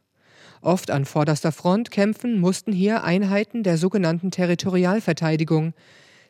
Oft 0.61 0.91
an 0.91 1.05
vorderster 1.05 1.53
Front 1.53 1.89
kämpfen 1.89 2.37
mussten 2.37 2.73
hier 2.73 3.05
Einheiten 3.05 3.63
der 3.63 3.77
sogenannten 3.77 4.29
Territorialverteidigung. 4.29 5.73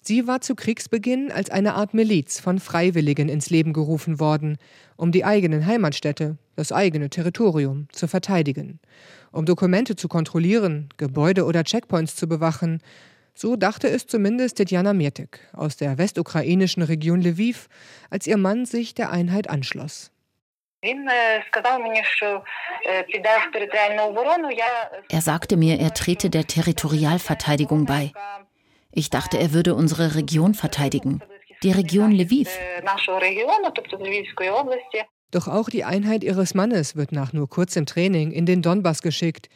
Sie 0.03 0.27
war 0.27 0.41
zu 0.41 0.53
Kriegsbeginn 0.53 1.31
als 1.31 1.49
eine 1.49 1.73
Art 1.73 1.95
Miliz 1.95 2.39
von 2.39 2.59
Freiwilligen 2.59 3.27
ins 3.27 3.49
Leben 3.49 3.73
gerufen 3.73 4.19
worden, 4.19 4.57
um 4.95 5.11
die 5.11 5.25
eigenen 5.25 5.65
Heimatstädte, 5.65 6.37
das 6.55 6.71
eigene 6.71 7.09
Territorium 7.09 7.87
zu 7.91 8.07
verteidigen, 8.07 8.79
um 9.31 9.45
Dokumente 9.45 9.95
zu 9.95 10.07
kontrollieren, 10.07 10.89
Gebäude 10.97 11.45
oder 11.45 11.63
Checkpoints 11.63 12.15
zu 12.15 12.27
bewachen. 12.27 12.81
So 13.33 13.55
dachte 13.55 13.87
es 13.89 14.07
zumindest 14.07 14.57
Tetjana 14.57 14.93
Mirtek 14.93 15.39
aus 15.53 15.77
der 15.77 15.97
westukrainischen 15.97 16.83
Region 16.83 17.21
Lviv, 17.21 17.69
als 18.09 18.27
ihr 18.27 18.37
Mann 18.37 18.65
sich 18.65 18.93
der 18.93 19.09
Einheit 19.11 19.49
anschloss. 19.49 20.11
Er 25.09 25.21
sagte 25.21 25.57
mir, 25.57 25.79
er 25.79 25.93
trete 25.93 26.29
der 26.29 26.47
Territorialverteidigung 26.47 27.85
bei. 27.85 28.11
Ich 28.91 29.09
dachte, 29.09 29.37
er 29.37 29.53
würde 29.53 29.75
unsere 29.75 30.15
Region 30.15 30.53
verteidigen, 30.53 31.21
die 31.63 31.71
Region 31.71 32.11
Lviv. 32.11 32.49
Doch 35.29 35.47
auch 35.47 35.69
die 35.69 35.83
Einheit 35.83 36.23
ihres 36.23 36.55
Mannes 36.55 36.95
wird 36.95 37.11
nach 37.11 37.31
nur 37.31 37.47
kurzem 37.47 37.85
Training 37.85 38.31
in 38.31 38.45
den 38.45 38.61
Donbass 38.61 39.01
geschickt 39.01 39.49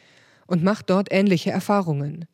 und 0.46 0.62
macht 0.62 0.88
dort 0.88 1.08
ähnliche 1.10 1.50
Erfahrungen. 1.50 2.26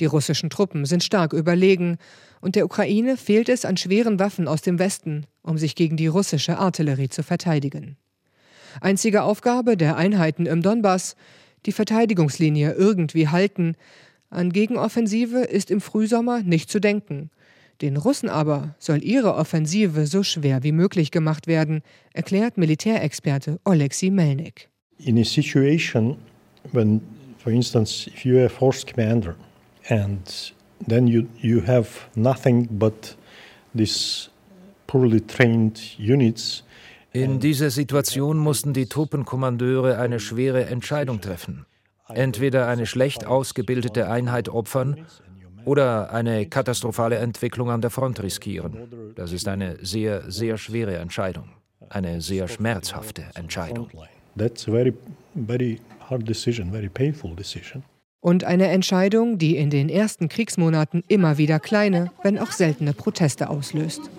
Die 0.00 0.06
russischen 0.06 0.50
Truppen 0.50 0.86
sind 0.86 1.04
stark 1.04 1.32
überlegen 1.32 1.98
und 2.40 2.56
der 2.56 2.64
Ukraine 2.64 3.16
fehlt 3.16 3.50
es 3.50 3.64
an 3.64 3.76
schweren 3.76 4.18
Waffen 4.18 4.48
aus 4.48 4.62
dem 4.62 4.78
Westen, 4.78 5.26
um 5.42 5.58
sich 5.58 5.74
gegen 5.74 5.96
die 5.96 6.06
russische 6.06 6.58
Artillerie 6.58 7.10
zu 7.10 7.22
verteidigen. 7.22 7.96
Einzige 8.80 9.22
Aufgabe 9.22 9.76
der 9.76 9.96
Einheiten 9.96 10.46
im 10.46 10.62
Donbass, 10.62 11.16
die 11.66 11.72
Verteidigungslinie 11.72 12.72
irgendwie 12.72 13.28
halten 13.28 13.76
an 14.30 14.52
Gegenoffensive 14.52 15.40
ist 15.40 15.70
im 15.70 15.80
Frühsommer 15.80 16.42
nicht 16.42 16.70
zu 16.70 16.80
denken. 16.80 17.30
Den 17.82 17.96
Russen 17.96 18.28
aber 18.28 18.76
soll 18.78 19.02
ihre 19.02 19.34
Offensive 19.34 20.06
so 20.06 20.22
schwer 20.22 20.62
wie 20.62 20.72
möglich 20.72 21.10
gemacht 21.10 21.46
werden, 21.46 21.82
erklärt 22.12 22.56
Militärexperte 22.56 23.58
Oleksiy 23.64 24.10
Melnik. 24.10 24.68
In 24.98 25.18
a 25.18 25.24
situation 25.24 26.16
when, 26.72 27.00
for 27.38 27.52
instance, 27.52 28.06
if 28.06 28.24
you're 28.24 28.46
a 28.46 28.48
force 28.48 28.86
commander 28.86 29.34
and 29.90 30.52
then 30.86 31.06
you, 31.06 31.28
you 31.40 31.66
have 31.66 31.88
nothing 32.14 32.68
but 32.70 33.16
these 33.74 34.30
poorly 34.86 35.20
trained 35.20 35.80
units, 35.98 36.62
in 37.12 37.40
dieser 37.40 37.70
Situation 37.70 38.38
mussten 38.38 38.72
die 38.72 38.86
Truppenkommandeure 38.86 39.98
eine 39.98 40.20
schwere 40.20 40.66
Entscheidung 40.66 41.20
treffen 41.20 41.66
entweder 42.14 42.68
eine 42.68 42.86
schlecht 42.86 43.26
ausgebildete 43.26 44.08
Einheit 44.08 44.48
opfern 44.48 45.06
oder 45.64 46.12
eine 46.12 46.46
katastrophale 46.46 47.16
Entwicklung 47.16 47.70
an 47.70 47.80
der 47.80 47.90
Front 47.90 48.22
riskieren. 48.22 49.12
Das 49.14 49.32
ist 49.32 49.48
eine 49.48 49.76
sehr, 49.84 50.30
sehr 50.30 50.56
schwere 50.56 50.96
Entscheidung, 50.96 51.50
eine 51.88 52.20
sehr 52.20 52.48
schmerzhafte 52.48 53.24
Entscheidung. 53.34 53.90
Und 58.20 58.44
eine 58.44 58.68
Entscheidung, 58.68 59.38
die 59.38 59.56
in 59.56 59.70
den 59.70 59.88
ersten 59.88 60.28
Kriegsmonaten 60.28 61.02
immer 61.08 61.38
wieder 61.38 61.58
kleine, 61.58 62.10
wenn 62.22 62.38
auch 62.38 62.52
seltene 62.52 62.92
Proteste 62.92 63.48
auslöst. 63.48 64.10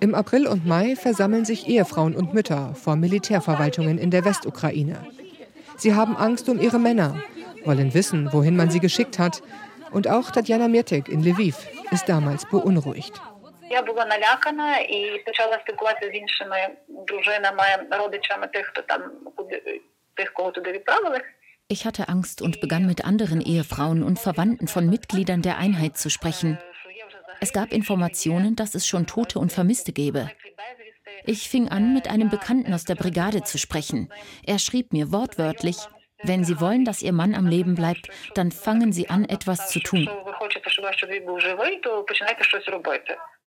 Im 0.00 0.14
April 0.14 0.46
und 0.46 0.66
Mai 0.66 0.96
versammeln 0.96 1.44
sich 1.46 1.66
Ehefrauen 1.66 2.14
und 2.14 2.34
Mütter 2.34 2.74
vor 2.74 2.96
Militärverwaltungen 2.96 3.96
in 3.96 4.10
der 4.10 4.24
Westukraine. 4.24 4.98
Sie 5.78 5.94
haben 5.94 6.16
Angst 6.16 6.48
um 6.48 6.60
ihre 6.60 6.78
Männer, 6.78 7.22
wollen 7.64 7.94
wissen, 7.94 8.32
wohin 8.32 8.56
man 8.56 8.70
sie 8.70 8.80
geschickt 8.80 9.18
hat, 9.18 9.42
Und 9.92 10.08
auch 10.08 10.30
Tatjana 10.30 10.68
Mirtek 10.68 11.08
in 11.08 11.22
Lviv 11.22 11.56
ist 11.90 12.08
damals 12.08 12.44
beunruhigt. 12.44 13.20
Я 13.69 13.81
була 13.81 14.05
налякана 14.05 14.77
і 14.77 15.23
почала 15.25 15.59
спілкуватися 15.59 16.11
з 16.11 16.15
іншими 16.15 16.57
дружинами, 16.87 17.63
родичами 17.91 18.47
тих, 18.47 18.65
хто 18.65 18.81
там 18.81 19.11
тих, 20.15 20.33
кого 20.33 20.51
туди 20.51 20.71
відправили. 20.71 21.21
Ich 21.69 21.85
hatte 21.85 22.09
Angst 22.09 22.41
und 22.41 22.59
begann 22.59 22.85
mit 22.85 23.05
anderen 23.05 23.39
Ehefrauen 23.39 24.03
und 24.03 24.19
Verwandten 24.19 24.67
von 24.67 24.89
Mitgliedern 24.89 25.41
der 25.41 25.57
Einheit 25.57 25.97
zu 25.97 26.09
sprechen. 26.09 26.57
Es 27.39 27.53
gab 27.53 27.71
Informationen, 27.71 28.57
dass 28.57 28.75
es 28.75 28.85
schon 28.85 29.07
Tote 29.07 29.39
und 29.39 29.53
Vermisste 29.53 29.93
gäbe. 29.93 30.29
Ich 31.25 31.49
fing 31.49 31.69
an, 31.69 31.93
mit 31.93 32.09
einem 32.09 32.29
Bekannten 32.29 32.73
aus 32.73 32.83
der 32.83 32.95
Brigade 32.95 33.43
zu 33.43 33.57
sprechen. 33.57 34.11
Er 34.45 34.59
schrieb 34.59 34.91
mir 34.91 35.11
wortwörtlich, 35.13 35.77
wenn 36.23 36.43
Sie 36.43 36.59
wollen, 36.59 36.85
dass 36.85 37.01
Ihr 37.01 37.13
Mann 37.13 37.33
am 37.33 37.47
Leben 37.47 37.75
bleibt, 37.75 38.09
dann 38.35 38.51
fangen 38.51 38.91
Sie 38.91 39.09
an, 39.09 39.25
etwas 39.25 39.69
zu 39.69 39.79
tun. 39.79 40.09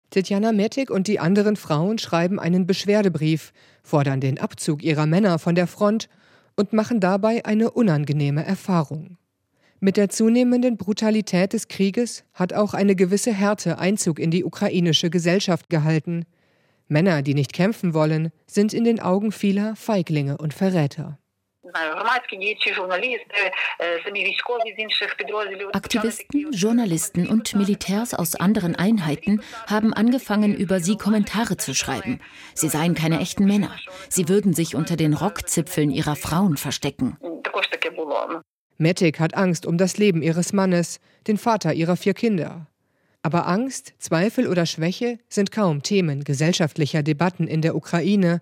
Tetjana 0.10 0.52
Metik 0.52 0.90
und 0.90 1.08
die 1.08 1.20
anderen 1.20 1.56
Frauen 1.56 1.98
schreiben 1.98 2.40
einen 2.40 2.66
Beschwerdebrief, 2.66 3.52
fordern 3.84 4.22
den 4.22 4.40
Abzug 4.40 4.84
ihrer 4.84 5.06
Männer 5.06 5.38
von 5.40 5.56
der 5.56 5.68
Front 5.68 6.08
und 6.56 6.74
machen 6.74 7.00
dabei 7.00 7.46
eine 7.46 7.72
unangenehme 7.72 8.46
Erfahrung. 8.46 9.18
Mit 9.80 9.96
der 9.96 10.10
zunehmenden 10.10 10.78
Brutalität 10.78 11.54
des 11.54 11.68
Krieges 11.68 12.24
hat 12.34 12.54
auch 12.54 12.74
eine 12.74 12.96
gewisse 12.96 13.32
Härte 13.32 13.78
Einzug 13.78 14.18
in 14.18 14.32
die 14.32 14.44
ukrainische 14.44 15.10
Gesellschaft 15.12 15.70
gehalten. 15.70 16.26
Männer, 16.88 17.22
die 17.22 17.36
nicht 17.36 17.54
kämpfen 17.54 17.94
wollen, 17.94 18.32
sind 18.48 18.74
in 18.74 18.86
den 18.86 19.00
Augen 19.00 19.32
vieler 19.32 19.76
Feiglinge 19.76 20.38
und 20.38 20.54
Verräter. 20.54 21.20
Aktivisten, 25.74 26.52
Journalisten 26.52 27.28
und 27.28 27.56
Militärs 27.56 28.14
aus 28.14 28.36
anderen 28.36 28.76
Einheiten 28.76 29.42
haben 29.68 29.94
angefangen, 29.94 30.56
über 30.56 30.80
sie 30.80 30.98
Kommentare 30.98 31.58
zu 31.58 31.74
schreiben. 31.74 32.20
Sie 32.54 32.70
seien 32.70 32.96
keine 32.96 33.20
echten 33.20 33.46
Männer. 33.46 33.72
Sie 34.10 34.30
würden 34.30 34.54
sich 34.54 34.76
unter 34.76 34.96
den 34.96 35.14
Rockzipfeln 35.14 35.92
ihrer 35.92 36.16
Frauen 36.16 36.58
verstecken. 36.58 37.18
Metik 38.78 39.20
hat 39.20 39.36
Angst 39.36 39.66
um 39.66 39.78
das 39.78 39.98
Leben 39.98 40.22
ihres 40.22 40.54
Mannes, 40.54 41.00
den 41.28 41.38
Vater 41.38 41.74
ihrer 41.74 41.98
vier 41.98 42.14
Kinder. 42.14 42.68
Aber 43.24 43.48
Angst, 43.48 43.94
Zweifel 44.00 44.48
oder 44.48 44.66
Schwäche 44.66 45.20
sind 45.28 45.52
kaum 45.52 45.84
Themen 45.84 46.24
gesellschaftlicher 46.24 47.04
Debatten 47.04 47.48
in 47.48 47.62
der 47.62 47.76
Ukraine. 47.76 48.40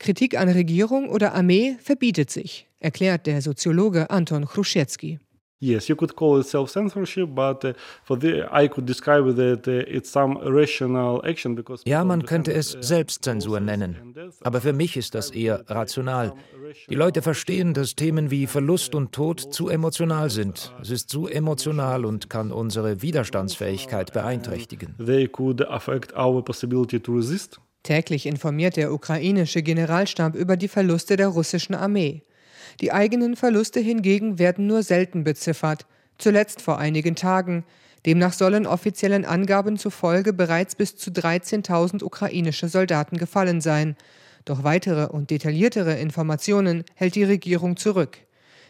Kritik 0.00 0.40
an 0.40 0.48
Regierung 0.48 1.10
oder 1.10 1.34
Armee 1.34 1.76
verbietet 1.78 2.30
sich, 2.30 2.66
erklärt 2.80 3.26
der 3.26 3.42
Soziologe 3.42 4.08
Anton 4.08 4.46
Chruschetski. 4.46 5.20
Yes, 5.62 5.88
you 5.88 5.94
could 5.94 6.16
call 6.16 6.40
it 6.40 6.46
self-censorship, 6.46 7.34
but 7.34 7.62
uh, 7.66 7.74
for 8.04 8.18
the, 8.18 8.44
I 8.50 8.66
could 8.66 8.88
describe 8.88 9.36
that 9.36 9.68
uh, 9.68 9.84
it's 9.86 10.10
some 10.10 10.38
rational 10.42 11.20
action 11.22 11.54
because 11.54 11.82
Ja, 11.86 12.02
man 12.02 12.24
könnte 12.24 12.54
es 12.54 12.78
Selbstzensur 12.80 13.60
nennen, 13.60 14.14
aber 14.40 14.62
für 14.62 14.72
mich 14.72 14.96
ist 14.96 15.14
das 15.14 15.30
eher 15.30 15.62
rational. 15.68 16.32
Die 16.88 16.94
Leute 16.94 17.20
verstehen, 17.20 17.74
dass 17.74 17.94
Themen 17.94 18.30
wie 18.30 18.46
Verlust 18.46 18.94
und 18.94 19.12
Tod 19.12 19.52
zu 19.52 19.68
emotional 19.68 20.30
sind. 20.30 20.74
Es 20.80 20.88
ist 20.88 21.10
zu 21.10 21.26
emotional 21.26 22.06
und 22.06 22.30
kann 22.30 22.52
unsere 22.52 23.02
Widerstandsfähigkeit 23.02 24.14
beeinträchtigen. 24.14 24.94
They 24.96 25.28
could 25.28 25.60
affect 25.68 26.16
our 26.16 26.42
possibility 26.42 26.98
to 26.98 27.12
resist. 27.12 27.60
Täglich 27.83 28.25
informiert 28.25 28.77
der 28.77 28.91
ukrainische 28.91 29.61
Generalstab 29.61 30.35
über 30.35 30.57
die 30.57 30.67
Verluste 30.67 31.17
der 31.17 31.27
russischen 31.27 31.75
Armee. 31.75 32.23
Die 32.81 32.91
eigenen 32.91 33.35
Verluste 33.35 33.79
hingegen 33.79 34.39
werden 34.39 34.67
nur 34.67 34.83
selten 34.83 35.23
beziffert, 35.23 35.85
zuletzt 36.17 36.61
vor 36.61 36.79
einigen 36.79 37.15
Tagen. 37.15 37.63
Demnach 38.05 38.33
sollen 38.33 38.65
offiziellen 38.67 39.25
Angaben 39.25 39.77
zufolge 39.77 40.33
bereits 40.33 40.75
bis 40.75 40.95
zu 40.95 41.11
13.000 41.11 42.03
ukrainische 42.03 42.67
Soldaten 42.67 43.17
gefallen 43.17 43.61
sein. 43.61 43.95
Doch 44.45 44.63
weitere 44.63 45.07
und 45.07 45.29
detailliertere 45.29 45.95
Informationen 45.99 46.83
hält 46.95 47.15
die 47.15 47.23
Regierung 47.23 47.77
zurück. 47.77 48.17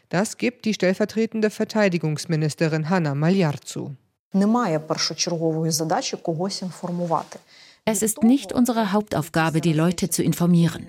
Das 0.09 0.37
gibt 0.37 0.65
die 0.65 0.73
stellvertretende 0.73 1.49
Verteidigungsministerin 1.49 2.89
Hanna 2.89 3.15
Maljar 3.15 3.59
zu. 3.61 3.95
Немає 4.33 4.79
першочергової 4.79 5.71
задачі 5.71 6.17
когось 6.17 6.61
інформувати. 6.61 7.39
Es 7.84 8.02
ist 8.02 8.22
nicht 8.22 8.52
unsere 8.52 8.92
Hauptaufgabe, 8.92 9.60
die 9.60 9.72
Leute 9.72 10.10
zu 10.10 10.22
informieren. 10.22 10.86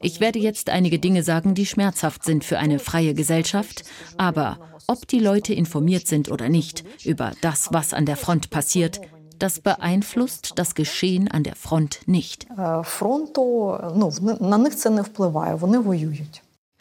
Ich 0.00 0.20
werde 0.20 0.38
jetzt 0.38 0.70
einige 0.70 0.98
Dinge 0.98 1.22
sagen, 1.22 1.54
die 1.54 1.66
schmerzhaft 1.66 2.24
sind 2.24 2.44
für 2.44 2.58
eine 2.58 2.78
freie 2.78 3.14
Gesellschaft, 3.14 3.84
aber 4.16 4.58
ob 4.86 5.06
die 5.06 5.20
Leute 5.20 5.54
informiert 5.54 6.06
sind 6.06 6.30
oder 6.30 6.48
nicht 6.48 6.84
über 7.04 7.32
das, 7.40 7.68
was 7.72 7.94
an 7.94 8.06
der 8.06 8.16
Front 8.16 8.50
passiert, 8.50 9.00
das 9.38 9.60
beeinflusst 9.60 10.52
das 10.56 10.74
Geschehen 10.74 11.28
an 11.28 11.42
der 11.42 11.56
Front 11.56 12.00
nicht. 12.06 12.46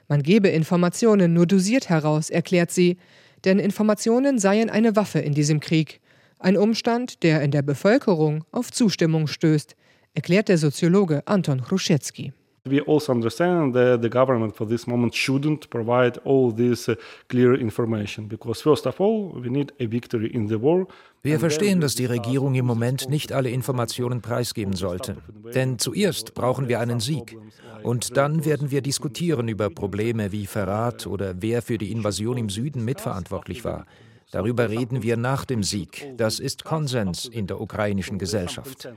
Man 0.10 0.24
gebe 0.24 0.50
Informationen 0.50 1.34
nur 1.34 1.46
dosiert 1.46 1.88
heraus, 1.90 2.30
erklärt 2.30 2.72
sie, 2.72 2.98
denn 3.46 3.60
Informationen 3.60 4.40
seien 4.40 4.70
eine 4.70 4.96
Waffe 4.96 5.20
in 5.20 5.34
diesem 5.34 5.60
Krieg. 5.60 6.02
Ein 6.42 6.56
Umstand, 6.56 7.22
der 7.24 7.42
in 7.42 7.52
der 7.52 7.62
Bevölkerung 7.62 8.46
auf 8.54 8.72
Zustimmung 8.72 9.28
stößt, 9.28 9.76
erklärt 10.14 10.48
der 10.48 10.58
Soziologe 10.58 11.22
Anton 11.28 11.62
Chruschetski. 11.62 12.32
We 12.64 12.82
also 12.88 13.12
understand 13.12 13.74
that 13.74 14.02
the 14.02 14.10
government 14.10 14.56
for 14.56 14.66
this 14.68 14.88
moment 14.88 15.14
shouldn't 15.14 15.70
provide 15.70 16.20
all 16.24 16.54
this 16.54 16.88
uh, 16.88 16.96
clear 17.28 17.56
information 17.56 18.28
because 18.30 18.62
first 18.62 18.86
of 18.86 19.02
all 19.02 19.34
we 19.34 19.50
need 19.50 19.74
a 19.82 19.86
victory 19.90 20.28
in 20.28 20.48
the 20.48 20.62
war. 20.62 20.88
Wir 21.24 21.40
verstehen, 21.40 21.82
dass 21.82 21.96
die 21.96 22.06
Regierung 22.06 22.56
im 22.56 22.66
Moment 22.66 23.10
nicht 23.10 23.34
alle 23.34 23.50
Informationen 23.50 24.22
preisgeben 24.22 24.74
sollte. 24.74 25.18
Denn 25.54 25.78
zuerst 25.78 26.34
brauchen 26.34 26.70
wir 26.70 26.80
einen 26.80 27.02
Sieg. 27.02 27.38
Und 27.84 28.16
dann 28.16 28.46
werden 28.46 28.72
wir 28.72 28.82
diskutieren 28.82 29.50
über 29.50 29.70
Probleme 29.70 30.32
wie 30.32 30.46
Verrat 30.46 31.06
oder 31.06 31.42
wer 31.42 31.62
für 31.62 31.78
die 31.78 31.92
Invasion 31.92 32.38
im 32.38 32.50
Süden 32.50 32.86
mitverantwortlich 32.86 33.66
war. 33.66 33.86
Darüber 34.32 34.70
reden 34.70 35.02
wir 35.02 35.18
nach 35.18 35.46
dem 35.46 35.64
Sieg. 35.64 36.14
Das 36.18 36.40
ist 36.40 36.64
Konsens 36.64 37.26
in 37.26 37.48
der 37.48 37.60
ukrainischen 37.60 38.20
Gesellschaft. 38.20 38.88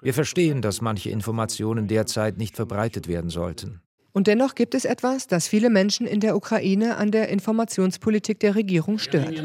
Wir 0.00 0.14
verstehen, 0.14 0.60
dass 0.60 0.80
manche 0.80 1.10
Informationen 1.10 1.88
derzeit 1.88 2.36
nicht 2.36 2.56
verbreitet 2.56 3.08
werden 3.08 3.30
sollten. 3.30 3.80
Und 4.14 4.26
dennoch 4.26 4.54
gibt 4.54 4.74
es 4.74 4.84
etwas, 4.84 5.26
das 5.26 5.48
viele 5.48 5.70
Menschen 5.70 6.06
in 6.06 6.20
der 6.20 6.36
Ukraine 6.36 6.98
an 6.98 7.10
der 7.10 7.30
Informationspolitik 7.30 8.40
der 8.40 8.54
Regierung 8.54 8.98
stört. 8.98 9.42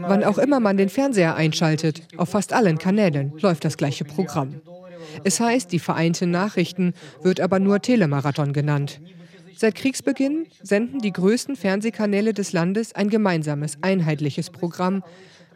Wann 0.00 0.24
auch 0.24 0.38
immer 0.38 0.60
man 0.60 0.76
den 0.78 0.88
Fernseher 0.88 1.36
einschaltet, 1.36 2.02
auf 2.16 2.30
fast 2.30 2.54
allen 2.54 2.78
Kanälen 2.78 3.32
läuft 3.40 3.66
das 3.66 3.76
gleiche 3.76 4.04
Programm. 4.04 4.62
Es 5.24 5.40
heißt, 5.40 5.72
die 5.72 5.78
Vereinten 5.78 6.30
Nachrichten 6.30 6.94
wird 7.22 7.40
aber 7.40 7.58
nur 7.58 7.80
Telemarathon 7.80 8.52
genannt. 8.52 9.00
Seit 9.56 9.74
Kriegsbeginn 9.74 10.46
senden 10.62 11.00
die 11.00 11.12
größten 11.12 11.54
Fernsehkanäle 11.54 12.32
des 12.32 12.52
Landes 12.52 12.94
ein 12.94 13.10
gemeinsames, 13.10 13.76
einheitliches 13.82 14.50
Programm, 14.50 15.02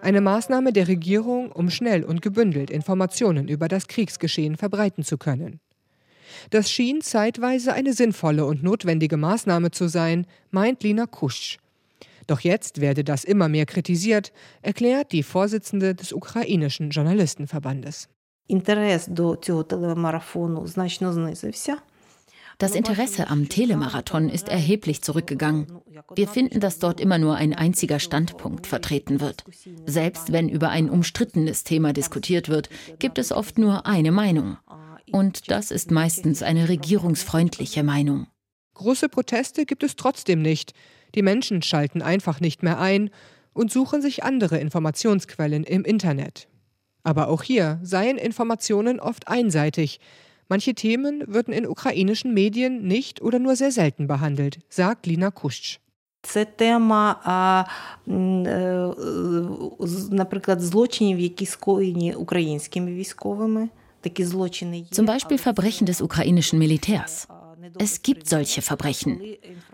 eine 0.02 0.20
Maßnahme 0.20 0.72
der 0.72 0.88
Regierung, 0.88 1.50
um 1.50 1.70
schnell 1.70 2.04
und 2.04 2.20
gebündelt 2.20 2.70
Informationen 2.70 3.48
über 3.48 3.68
das 3.68 3.88
Kriegsgeschehen 3.88 4.56
verbreiten 4.56 5.04
zu 5.04 5.16
können. 5.16 5.60
Das 6.50 6.70
schien 6.70 7.00
zeitweise 7.00 7.72
eine 7.72 7.94
sinnvolle 7.94 8.44
und 8.44 8.62
notwendige 8.62 9.16
Maßnahme 9.16 9.70
zu 9.70 9.88
sein, 9.88 10.26
meint 10.50 10.82
Lina 10.82 11.06
Kusch. 11.06 11.58
Doch 12.26 12.40
jetzt 12.40 12.80
werde 12.80 13.04
das 13.04 13.24
immer 13.24 13.48
mehr 13.48 13.66
kritisiert, 13.66 14.32
erklärt 14.62 15.12
die 15.12 15.22
Vorsitzende 15.22 15.94
des 15.94 16.12
ukrainischen 16.12 16.90
Journalistenverbandes. 16.90 18.08
Інтерес 18.47 19.07
до 19.07 19.35
цього 19.35 19.63
телемарафону 19.63 20.67
значно 20.67 21.13
знизився. 21.13 21.77
Das 22.59 22.75
Interesse 22.75 23.29
am 23.29 23.47
Telemarathon 23.47 24.27
ist 24.27 24.49
erheblich 24.49 25.01
zurückgegangen. 25.01 25.67
Wir 26.13 26.27
finden, 26.27 26.59
dass 26.59 26.77
dort 26.77 26.99
immer 26.99 27.17
nur 27.17 27.35
ein 27.35 27.53
einziger 27.53 27.99
Standpunkt 27.99 28.67
vertreten 28.67 29.21
wird. 29.21 29.45
Selbst 29.85 30.33
wenn 30.33 30.49
über 30.49 30.69
ein 30.69 30.89
umstrittenes 30.89 31.63
Thema 31.63 31.93
diskutiert 31.93 32.49
wird, 32.49 32.69
gibt 32.99 33.17
es 33.17 33.31
oft 33.31 33.57
nur 33.57 33.85
eine 33.85 34.11
Meinung. 34.11 34.57
Und 35.11 35.49
das 35.49 35.71
ist 35.71 35.89
meistens 35.89 36.43
eine 36.43 36.67
regierungsfreundliche 36.67 37.81
Meinung. 37.83 38.27
Große 38.73 39.07
Proteste 39.07 39.65
gibt 39.65 39.83
es 39.83 39.95
trotzdem 39.95 40.41
nicht. 40.41 40.73
Die 41.15 41.21
Menschen 41.21 41.61
schalten 41.61 42.01
einfach 42.01 42.41
nicht 42.41 42.61
mehr 42.61 42.79
ein 42.79 43.09
und 43.53 43.71
suchen 43.71 44.01
sich 44.01 44.23
andere 44.23 44.57
Informationsquellen 44.57 45.63
im 45.63 45.85
Internet. 45.85 46.49
Aber 47.03 47.29
auch 47.29 47.43
hier 47.43 47.79
seien 47.83 48.17
Informationen 48.17 48.99
oft 48.99 49.27
einseitig. 49.27 49.99
Manche 50.47 50.73
Themen 50.73 51.23
würden 51.27 51.53
in 51.53 51.67
ukrainischen 51.67 52.33
Medien 52.33 52.87
nicht 52.87 53.21
oder 53.21 53.39
nur 53.39 53.55
sehr 53.55 53.71
selten 53.71 54.07
behandelt, 54.07 54.59
sagt 54.69 55.05
Lina 55.05 55.31
Kusch. 55.31 55.79
Це 56.21 56.45
тема, 56.45 57.15
а, 57.23 57.63
наприклад, 60.11 60.61
злочинів, 60.61 61.19
які 61.19 61.45
скоєні 61.45 62.13
українськими 62.13 62.93
військовими. 62.93 63.69
Zum 64.91 65.05
Beispiel 65.05 65.37
Verbrechen 65.37 65.85
des 65.85 66.01
ukrainischen 66.01 66.57
Militärs. 66.57 67.27
Es 67.77 68.01
gibt 68.01 68.27
solche 68.27 68.61
Verbrechen. 68.61 69.19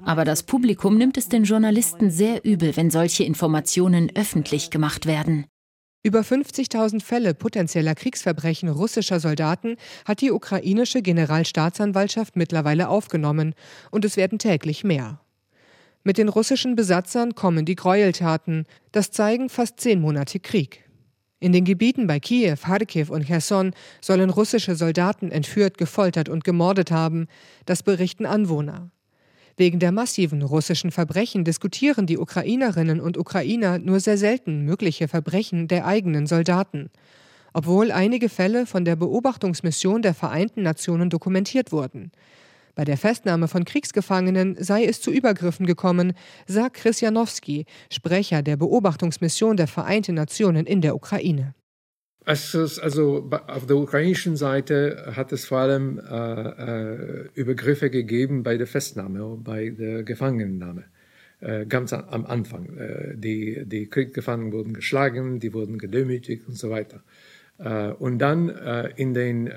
Aber 0.03 0.25
das 0.25 0.43
Publikum 0.43 0.97
nimmt 0.97 1.17
es 1.17 1.29
den 1.29 1.43
Journalisten 1.43 2.09
sehr 2.09 2.43
übel, 2.43 2.75
wenn 2.75 2.89
solche 2.89 3.23
Informationen 3.23 4.11
öffentlich 4.15 4.71
gemacht 4.71 5.05
werden. 5.05 5.45
Über 6.02 6.20
50.000 6.20 7.02
Fälle 7.02 7.34
potenzieller 7.34 7.94
Kriegsverbrechen 7.94 8.70
russischer 8.70 9.20
Soldaten 9.20 9.76
hat 10.06 10.22
die 10.22 10.30
ukrainische 10.30 11.02
Generalstaatsanwaltschaft 11.02 12.36
mittlerweile 12.36 12.88
aufgenommen, 12.88 13.54
und 13.90 14.06
es 14.06 14.16
werden 14.16 14.38
täglich 14.38 14.82
mehr. 14.82 15.20
Mit 16.02 16.16
den 16.16 16.30
russischen 16.30 16.74
Besatzern 16.74 17.34
kommen 17.34 17.66
die 17.66 17.74
Gräueltaten, 17.74 18.64
das 18.92 19.10
zeigen 19.10 19.50
fast 19.50 19.78
zehn 19.78 20.00
Monate 20.00 20.40
Krieg. 20.40 20.88
In 21.38 21.52
den 21.52 21.66
Gebieten 21.66 22.06
bei 22.06 22.18
Kiew, 22.18 22.56
Kharkiv 22.56 23.10
und 23.10 23.26
Cherson 23.26 23.74
sollen 24.00 24.30
russische 24.30 24.76
Soldaten 24.76 25.30
entführt, 25.30 25.76
gefoltert 25.76 26.30
und 26.30 26.44
gemordet 26.44 26.90
haben, 26.90 27.28
das 27.66 27.82
berichten 27.82 28.24
Anwohner. 28.24 28.90
Wegen 29.60 29.78
der 29.78 29.92
massiven 29.92 30.40
russischen 30.40 30.90
Verbrechen 30.90 31.44
diskutieren 31.44 32.06
die 32.06 32.16
Ukrainerinnen 32.16 32.98
und 32.98 33.18
Ukrainer 33.18 33.78
nur 33.78 34.00
sehr 34.00 34.16
selten 34.16 34.64
mögliche 34.64 35.06
Verbrechen 35.06 35.68
der 35.68 35.84
eigenen 35.84 36.26
Soldaten, 36.26 36.88
obwohl 37.52 37.92
einige 37.92 38.30
Fälle 38.30 38.64
von 38.64 38.86
der 38.86 38.96
Beobachtungsmission 38.96 40.00
der 40.00 40.14
Vereinten 40.14 40.62
Nationen 40.62 41.10
dokumentiert 41.10 41.72
wurden. 41.72 42.10
Bei 42.74 42.86
der 42.86 42.96
Festnahme 42.96 43.48
von 43.48 43.66
Kriegsgefangenen 43.66 44.56
sei 44.58 44.86
es 44.86 45.02
zu 45.02 45.10
Übergriffen 45.10 45.66
gekommen, 45.66 46.14
sagt 46.46 46.76
Chris 46.76 47.02
Janowski, 47.02 47.66
Sprecher 47.92 48.40
der 48.40 48.56
Beobachtungsmission 48.56 49.58
der 49.58 49.66
Vereinten 49.66 50.14
Nationen 50.14 50.64
in 50.64 50.80
der 50.80 50.94
Ukraine. 50.94 51.52
Es 52.26 52.54
also 52.78 53.30
auf 53.46 53.66
der 53.66 53.76
ukrainischen 53.76 54.36
Seite 54.36 55.12
hat 55.16 55.32
es 55.32 55.46
vor 55.46 55.58
allem 55.58 55.98
äh, 55.98 56.12
äh, 56.12 57.28
Übergriffe 57.34 57.90
gegeben 57.90 58.42
bei 58.42 58.56
der 58.56 58.66
Festnahme, 58.66 59.38
bei 59.42 59.70
der 59.70 60.02
Gefangennahme. 60.02 60.84
Äh, 61.40 61.64
ganz 61.64 61.92
am 61.94 62.26
Anfang. 62.26 62.76
Äh, 62.76 63.16
die, 63.16 63.62
die 63.64 63.86
Kriegsgefangenen 63.86 64.52
wurden 64.52 64.74
geschlagen, 64.74 65.40
die 65.40 65.54
wurden 65.54 65.78
gedemütigt 65.78 66.46
und 66.46 66.58
so 66.58 66.68
weiter. 66.68 67.02
Äh, 67.58 67.92
und 67.92 68.18
dann 68.18 68.50
äh, 68.50 68.90
in 68.96 69.14
den, 69.14 69.50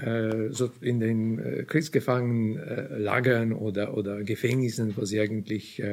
so 0.52 0.72
in 0.80 1.02
den 1.02 1.68
Kriegsgefangenenlagern 1.68 3.52
oder, 3.52 3.98
oder 3.98 4.24
Gefängnissen, 4.24 4.96
wo 4.96 5.04
sie 5.04 5.20
eigentlich 5.20 5.84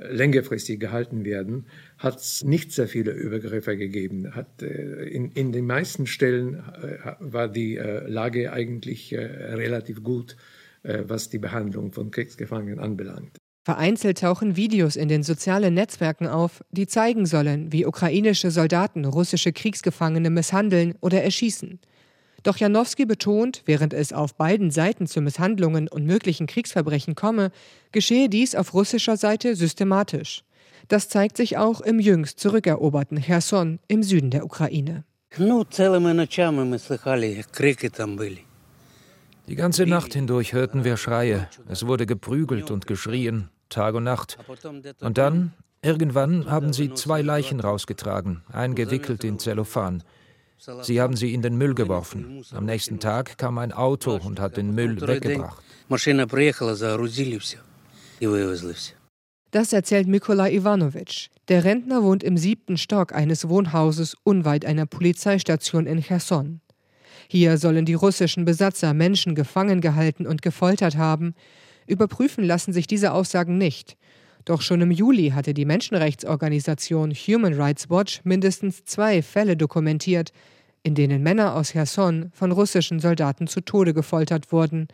längerfristig 0.00 0.80
gehalten 0.80 1.24
werden, 1.24 1.66
hat 1.98 2.18
es 2.18 2.42
nicht 2.42 2.72
sehr 2.72 2.88
viele 2.88 3.12
Übergriffe 3.12 3.76
gegeben. 3.76 4.34
Hat, 4.34 4.62
äh, 4.62 5.04
in, 5.04 5.30
in 5.32 5.52
den 5.52 5.66
meisten 5.66 6.06
Stellen 6.06 6.54
äh, 6.54 7.14
war 7.20 7.48
die 7.48 7.76
äh, 7.76 8.06
Lage 8.08 8.52
eigentlich 8.52 9.14
relativ 9.14 10.02
gut, 10.02 10.36
was 10.82 11.28
die 11.28 11.38
Behandlung 11.38 11.92
von 11.92 12.10
Kriegsgefangenen 12.10 12.78
anbelangt. 12.78 13.36
Vereinzelt 13.64 14.20
tauchen 14.20 14.56
Videos 14.56 14.96
in 14.96 15.08
den 15.08 15.22
sozialen 15.22 15.74
Netzwerken 15.74 16.26
auf, 16.26 16.64
die 16.70 16.86
zeigen 16.86 17.26
sollen, 17.26 17.70
wie 17.70 17.84
ukrainische 17.84 18.50
Soldaten 18.50 19.04
russische 19.04 19.52
Kriegsgefangene 19.52 20.30
misshandeln 20.30 20.94
oder 21.00 21.22
erschießen. 21.22 21.80
Doch 22.42 22.56
Janowski 22.56 23.04
betont, 23.04 23.62
während 23.66 23.92
es 23.92 24.12
auf 24.12 24.34
beiden 24.34 24.70
Seiten 24.70 25.06
zu 25.06 25.20
Misshandlungen 25.20 25.88
und 25.88 26.06
möglichen 26.06 26.46
Kriegsverbrechen 26.46 27.14
komme, 27.14 27.50
geschehe 27.92 28.28
dies 28.28 28.54
auf 28.54 28.72
russischer 28.74 29.16
Seite 29.16 29.56
systematisch. 29.56 30.42
Das 30.88 31.08
zeigt 31.08 31.36
sich 31.36 31.58
auch 31.58 31.80
im 31.80 32.00
jüngst 32.00 32.40
zurückeroberten 32.40 33.20
Cherson 33.20 33.78
im 33.88 34.02
Süden 34.02 34.30
der 34.30 34.44
Ukraine. 34.44 35.04
Die 39.46 39.56
ganze 39.56 39.86
Nacht 39.86 40.14
hindurch 40.14 40.52
hörten 40.52 40.84
wir 40.84 40.96
Schreie. 40.96 41.48
Es 41.68 41.86
wurde 41.86 42.06
geprügelt 42.06 42.70
und 42.70 42.86
geschrien, 42.86 43.48
Tag 43.68 43.94
und 43.94 44.04
Nacht. 44.04 44.38
Und 45.00 45.18
dann, 45.18 45.52
irgendwann, 45.82 46.50
haben 46.50 46.72
sie 46.72 46.92
zwei 46.94 47.22
Leichen 47.22 47.60
rausgetragen, 47.60 48.42
eingewickelt 48.52 49.22
in 49.24 49.38
Zellophan. 49.38 50.02
Sie 50.82 51.00
haben 51.00 51.16
sie 51.16 51.32
in 51.32 51.40
den 51.40 51.56
Müll 51.56 51.74
geworfen. 51.74 52.44
Am 52.52 52.66
nächsten 52.66 53.00
Tag 53.00 53.38
kam 53.38 53.56
ein 53.58 53.72
Auto 53.72 54.16
und 54.22 54.40
hat 54.40 54.56
den 54.58 54.74
Müll 54.74 55.00
weggebracht. 55.00 55.62
Das 59.50 59.72
erzählt 59.72 60.06
Mikola 60.06 60.48
Ivanovic. 60.48 61.30
Der 61.48 61.64
Rentner 61.64 62.02
wohnt 62.02 62.22
im 62.22 62.36
siebten 62.36 62.76
Stock 62.76 63.12
eines 63.12 63.48
Wohnhauses 63.48 64.14
unweit 64.22 64.64
einer 64.64 64.86
Polizeistation 64.86 65.86
in 65.86 66.02
Cherson. 66.02 66.60
Hier 67.26 67.56
sollen 67.56 67.86
die 67.86 67.94
russischen 67.94 68.44
Besatzer 68.44 68.92
Menschen 68.92 69.34
gefangen 69.34 69.80
gehalten 69.80 70.26
und 70.26 70.42
gefoltert 70.42 70.96
haben. 70.96 71.34
Überprüfen 71.86 72.44
lassen 72.44 72.72
sich 72.72 72.86
diese 72.86 73.12
Aussagen 73.12 73.56
nicht. 73.56 73.96
Doch 74.44 74.62
schon 74.62 74.80
im 74.80 74.90
Juli 74.90 75.30
hatte 75.30 75.54
die 75.54 75.64
Menschenrechtsorganisation 75.64 77.12
Human 77.12 77.54
Rights 77.54 77.90
Watch 77.90 78.20
mindestens 78.24 78.84
zwei 78.84 79.22
Fälle 79.22 79.56
dokumentiert, 79.56 80.32
in 80.82 80.94
denen 80.94 81.22
Männer 81.22 81.54
aus 81.54 81.72
Cherson 81.72 82.30
von 82.32 82.52
russischen 82.52 83.00
Soldaten 83.00 83.46
zu 83.46 83.60
Tode 83.60 83.92
gefoltert 83.92 84.50
wurden. 84.50 84.88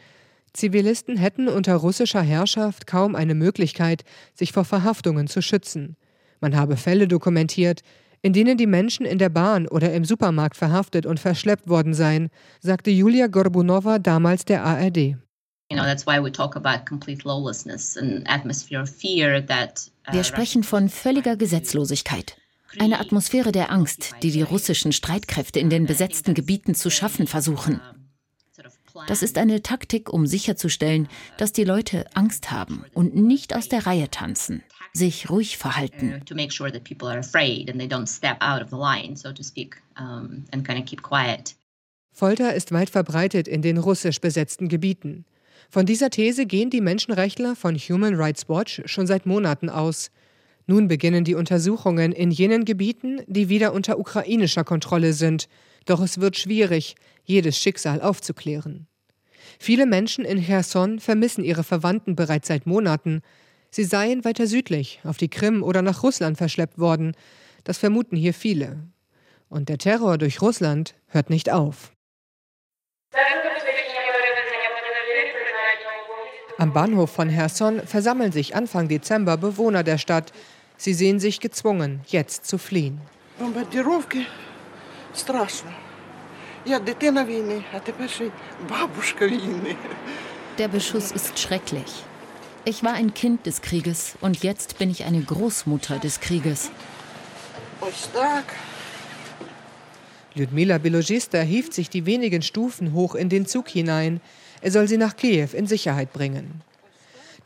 Zivilisten 0.53 1.17
hätten 1.17 1.49
unter 1.49 1.77
russischer 1.77 2.23
Herrschaft 2.23 2.87
kaum 2.87 3.15
eine 3.15 3.35
Möglichkeit, 3.35 4.05
sich 4.35 4.53
vor 4.53 4.65
Verhaftungen 4.65 5.29
zu 5.29 5.43
schützen. 5.43 5.97
Man 6.41 6.57
habe 6.57 6.77
Fälle 6.77 7.07
dokumentiert, 7.07 7.83
in 8.23 8.33
denen 8.33 8.57
die 8.57 8.67
Menschen 8.67 9.07
in 9.07 9.19
der 9.19 9.29
Bahn 9.29 9.69
oder 9.69 9.93
im 9.93 10.05
Supermarkt 10.05 10.57
verhaftet 10.57 11.07
und 11.07 11.21
verschleppt 11.21 11.69
worden 11.69 11.95
seien, 11.95 12.31
sagte 12.61 12.91
Julia 12.91 13.29
Gorbunova 13.29 13.99
damals 13.99 14.45
der 14.45 14.65
ARD. 14.65 15.17
Uh, 15.69 15.77
Wir 20.13 20.25
sprechen 20.25 20.63
von 20.63 20.89
völliger 20.89 21.37
Gesetzlosigkeit. 21.37 22.37
Eine 22.79 23.01
Atmosphäre 23.01 23.51
der 23.51 23.73
Angst, 23.73 24.15
die 24.23 24.31
die 24.31 24.43
russischen 24.43 24.93
Streitkräfte 24.93 25.59
in 25.59 25.71
den 25.71 25.87
besetzten 25.87 26.35
Gebieten 26.35 26.75
zu 26.75 26.91
schaffen 26.91 27.27
versuchen. 27.27 27.81
Das 29.09 29.23
ist 29.23 29.39
eine 29.39 29.63
Taktik, 29.63 30.13
um 30.13 30.27
sicherzustellen, 30.27 31.09
dass 31.37 31.53
die 31.53 31.65
Leute 31.65 32.07
Angst 32.15 32.51
haben 32.51 32.85
und 32.95 33.17
nicht 33.17 33.55
aus 33.55 33.69
der 33.69 33.87
Reihe 33.87 34.09
tanzen, 34.11 34.63
sich 34.93 35.31
ruhig 35.31 35.59
verhalten. 35.59 36.23
Folter 42.13 42.55
ist 42.55 42.73
weit 42.73 42.91
verbreitet 42.91 43.49
in 43.49 43.63
den 43.63 43.79
russisch 43.79 44.21
besetzten 44.21 44.69
Gebieten. 44.69 45.25
Von 45.71 45.87
dieser 45.87 46.11
These 46.11 46.47
gehen 46.47 46.71
die 46.71 46.81
Menschenrechtler 46.81 47.57
von 47.57 47.77
Human 47.77 48.14
Rights 48.14 48.49
Watch 48.49 48.83
schon 48.87 49.07
seit 49.07 49.27
Monaten 49.27 49.69
aus. 49.69 50.11
Nun 50.66 50.88
beginnen 50.88 51.25
die 51.25 51.35
Untersuchungen 51.35 52.12
in 52.12 52.31
jenen 52.31 52.64
Gebieten, 52.64 53.23
die 53.27 53.49
wieder 53.49 53.73
unter 53.73 53.99
ukrainischer 53.99 54.64
Kontrolle 54.64 55.12
sind. 55.12 55.49
Doch 55.85 56.01
es 56.01 56.21
wird 56.21 56.37
schwierig, 56.37 56.97
jedes 57.25 57.59
Schicksal 57.59 58.01
aufzuklären. 58.01 58.87
Viele 59.59 59.87
Menschen 59.87 60.25
in 60.25 60.42
Cherson 60.42 60.99
vermissen 60.99 61.45
ihre 61.45 61.64
Verwandten 61.64 62.16
bereits 62.16 62.49
seit 62.49 62.66
Monaten. 62.66 63.23
Sie 63.71 63.85
seien 63.85 64.25
weiter 64.25 64.47
südlich, 64.47 65.01
auf 65.05 65.16
die 65.16 65.29
Krim 65.29 65.62
oder 65.62 65.83
nach 65.83 66.03
Russland 66.03 66.37
verschleppt 66.37 66.79
worden. 66.79 67.12
Das 67.64 67.79
vermuten 67.79 68.16
hier 68.16 68.35
viele. 68.35 68.79
Und 69.49 69.69
der 69.69 69.79
Terror 69.79 70.19
durch 70.19 70.42
Russland 70.42 70.95
hört 71.09 71.31
nicht 71.31 71.51
auf. 71.51 71.92
Am 76.59 76.73
Bahnhof 76.73 77.11
von 77.11 77.29
Herson 77.29 77.83
versammeln 77.87 78.33
sich 78.33 78.57
Anfang 78.57 78.88
Dezember 78.88 79.37
Bewohner 79.37 79.83
der 79.83 79.99
Stadt. 79.99 80.33
Sie 80.79 80.95
sehen 80.95 81.21
sich 81.21 81.40
gezwungen, 81.40 82.01
jetzt 82.07 82.47
zu 82.47 82.57
fliehen. 82.57 82.99
Der 90.59 90.69
Beschuss 90.69 91.12
ist 91.12 91.38
schrecklich. 91.38 92.05
Ich 92.64 92.83
war 92.83 92.95
ein 92.95 93.12
Kind 93.12 93.45
des 93.45 93.61
Krieges 93.61 94.16
und 94.23 94.42
jetzt 94.42 94.79
bin 94.79 94.90
ich 94.90 95.05
eine 95.05 95.21
Großmutter 95.21 95.99
des 95.99 96.21
Krieges. 96.21 96.71
Lyudmila 100.35 100.79
Bilogista 100.79 101.38
hieft 101.38 101.75
sich 101.75 101.90
die 101.90 102.07
wenigen 102.07 102.42
Stufen 102.42 102.95
hoch 102.95 103.14
in 103.14 103.29
den 103.29 103.47
Zug 103.47 103.69
hinein. 103.69 104.21
Er 104.67 104.73
soll 104.73 104.89
sie 104.89 104.97
nach 104.97 105.15
Kiew 105.15 105.51
in 105.53 105.69
Sicherheit 105.69 106.13
bringen. 106.13 106.61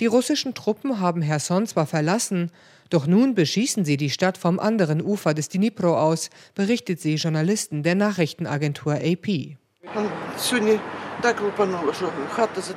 Die 0.01 0.07
russischen 0.07 0.55
Truppen 0.55 1.01
haben 1.01 1.21
Herson 1.21 1.67
zwar 1.67 1.85
verlassen, 1.85 2.51
doch 2.89 3.07
nun 3.07 3.35
beschießen 3.35 3.85
sie 3.85 3.99
die 3.99 4.09
Stadt 4.09 4.39
vom 4.39 4.59
anderen 4.59 5.03
Ufer 5.03 5.35
des 5.35 5.51
Dnipro 5.51 5.99
aus, 5.99 6.31
berichtet 6.55 6.99
sie 6.99 7.17
Journalisten 7.17 7.83
der 7.83 7.95
Nachrichtenagentur 7.95 8.95
AP. 8.95 9.59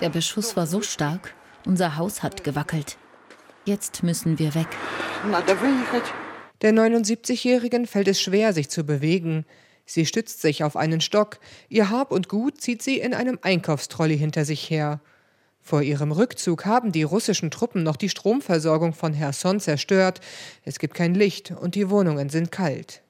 Der 0.01 0.09
Beschuss 0.09 0.57
war 0.57 0.67
so 0.67 0.81
stark, 0.81 1.33
unser 1.65 1.95
Haus 1.95 2.21
hat 2.21 2.43
gewackelt. 2.43 2.97
Jetzt 3.63 4.03
müssen 4.03 4.39
wir 4.39 4.53
weg. 4.55 4.67
Der 6.61 6.73
79-Jährigen 6.73 7.87
fällt 7.87 8.09
es 8.09 8.19
schwer, 8.19 8.51
sich 8.51 8.69
zu 8.69 8.83
bewegen. 8.83 9.45
Sie 9.85 10.05
stützt 10.05 10.41
sich 10.41 10.63
auf 10.63 10.75
einen 10.75 11.01
Stock. 11.01 11.39
Ihr 11.69 11.89
Hab 11.89 12.11
und 12.11 12.29
Gut 12.29 12.61
zieht 12.61 12.81
sie 12.81 12.99
in 12.99 13.13
einem 13.13 13.39
Einkaufstrolley 13.41 14.17
hinter 14.17 14.45
sich 14.45 14.69
her. 14.69 15.01
Vor 15.61 15.81
ihrem 15.81 16.11
Rückzug 16.11 16.65
haben 16.65 16.91
die 16.91 17.03
russischen 17.03 17.49
Truppen 17.49 17.83
noch 17.83 17.95
die 17.95 18.09
Stromversorgung 18.09 18.93
von 18.93 19.13
Herson 19.13 19.59
zerstört. 19.59 20.19
Es 20.63 20.77
gibt 20.77 20.93
kein 20.93 21.15
Licht 21.15 21.51
und 21.51 21.75
die 21.75 21.89
Wohnungen 21.89 22.29
sind 22.29 22.51
kalt. 22.51 23.01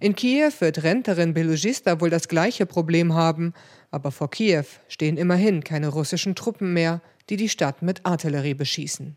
In 0.00 0.14
Kiew 0.14 0.52
wird 0.58 0.82
Renterin 0.82 1.32
Belugista 1.34 2.00
wohl 2.00 2.10
das 2.10 2.28
gleiche 2.28 2.66
Problem 2.66 3.14
haben, 3.14 3.54
aber 3.90 4.10
vor 4.10 4.30
Kiew 4.30 4.64
stehen 4.88 5.16
immerhin 5.16 5.64
keine 5.64 5.88
russischen 5.88 6.34
Truppen 6.34 6.72
mehr, 6.72 7.00
die 7.30 7.36
die 7.36 7.48
Stadt 7.48 7.82
mit 7.82 8.04
Artillerie 8.04 8.54
beschießen. 8.54 9.16